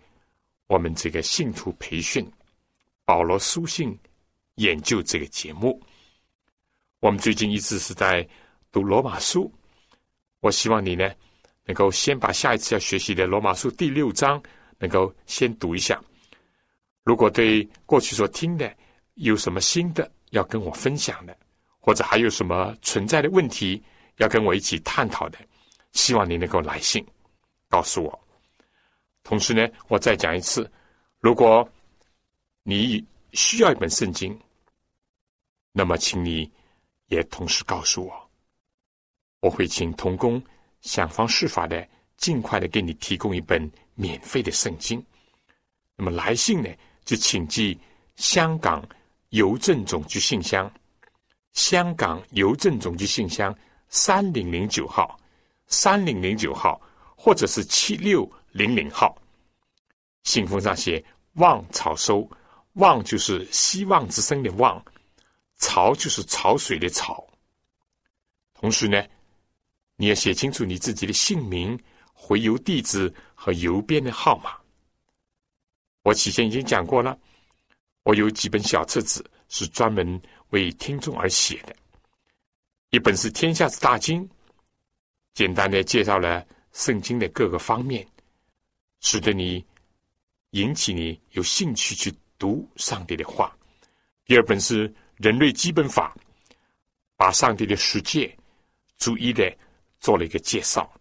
[0.67, 2.29] 我们这个信徒培训
[3.05, 3.97] 保罗书信
[4.57, 5.81] 研究这个节目。
[6.99, 8.29] 我们最近一直是在
[8.73, 9.53] 读罗马书，
[10.41, 11.11] 我希望你呢
[11.65, 14.43] 能够先把下一次要学习的罗马书第六章
[14.79, 16.03] 能够先读一下。
[17.05, 18.77] 如果对过去所听的
[19.15, 21.37] 有什么新的要跟我分享的，
[21.79, 23.83] 或者还有什么存在的问题
[24.21, 25.39] 要跟我一起探讨的，
[25.93, 27.05] 希望你能够来信
[27.69, 28.21] 告诉我。
[29.23, 30.71] 同时呢，我再讲一次，
[31.21, 31.67] 如果
[32.63, 33.03] 你
[33.33, 34.39] 需要一本圣经，
[35.73, 36.51] 那么请你
[37.07, 38.31] 也同时告诉我，
[39.41, 40.43] 我会请童工
[40.83, 45.03] 想方设法的尽快的给你提供一本免费的圣经。
[45.97, 46.69] 那么来信呢，
[47.07, 47.79] 就请寄
[48.17, 48.87] 香港
[49.31, 50.71] 邮政总局信箱，
[51.55, 53.57] 香港邮政总局信箱
[53.91, 55.21] 三零零九号，
[55.67, 56.81] 三零零九号，
[57.15, 58.29] 或者是七六。
[58.53, 59.17] 零零号，
[60.25, 61.01] 信封上写
[61.39, 62.29] “望草收”，
[62.75, 64.85] 望就是希望之声的望，
[65.59, 67.25] 潮就是潮水的潮。
[68.55, 69.01] 同时呢，
[69.95, 71.79] 你要写清楚你自己的姓名、
[72.13, 74.57] 回邮地址和邮编的号码。
[76.03, 77.17] 我起先已经讲过了，
[78.03, 81.77] 我有几本小册子是专门为听众而写的，
[82.91, 84.27] 一本是《天下之大经》，
[85.33, 88.07] 简单的介绍了圣经的各个方面。
[89.01, 89.65] 使得你
[90.51, 93.57] 引起你有兴趣去读上帝的话。
[94.25, 96.15] 第二本是《人类基本法》，
[97.17, 98.37] 把上帝的世界
[98.99, 99.57] 逐一的
[100.01, 100.93] 做了一个介绍。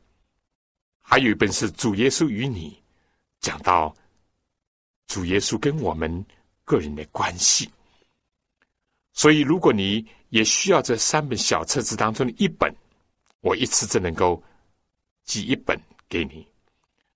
[1.01, 2.71] 还有一本是《主耶稣与你》，
[3.41, 3.93] 讲到
[5.07, 6.23] 主耶稣跟我们
[6.63, 7.69] 个人的关系。
[9.11, 12.73] 所以，如果你也需要这三本小册子当中的一本，
[13.41, 14.41] 我一次只能够
[15.25, 16.47] 寄一本给你。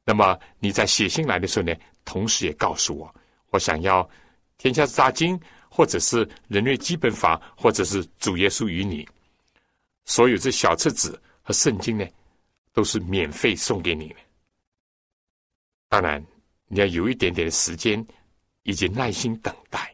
[0.04, 3.16] 那么你在写信来的时候呢，同时也告诉我，
[3.52, 4.04] 我想要
[4.58, 5.40] 《天下之大经》，
[5.70, 9.06] 或者是《人类基本法》，或者是《主耶稣与你》，
[10.06, 12.06] 所有这小册子和圣经呢，
[12.74, 14.16] 都是免费送给你的。
[15.88, 16.26] 当然，
[16.68, 18.06] 你要有一点点的时间
[18.64, 19.94] 以及耐心等待。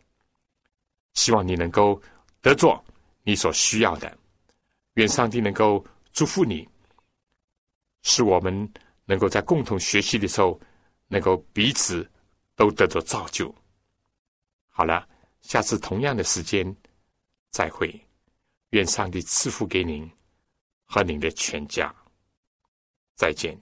[1.14, 2.02] 希望你能够
[2.42, 2.84] 得做
[3.30, 4.18] 你所需要的。
[4.96, 6.68] 愿上帝能够祝福你，
[8.02, 8.74] 使我们。
[9.06, 10.62] 能够在共同学习的时候，
[11.08, 12.08] 能够彼此
[12.56, 13.52] 都得到造就。
[14.68, 15.10] 好了，
[15.42, 16.64] 下次同样的时间
[17.50, 18.00] 再会。
[18.70, 20.08] 愿上帝赐福给您
[20.86, 21.92] 和您的全家。
[23.16, 23.60] 再见。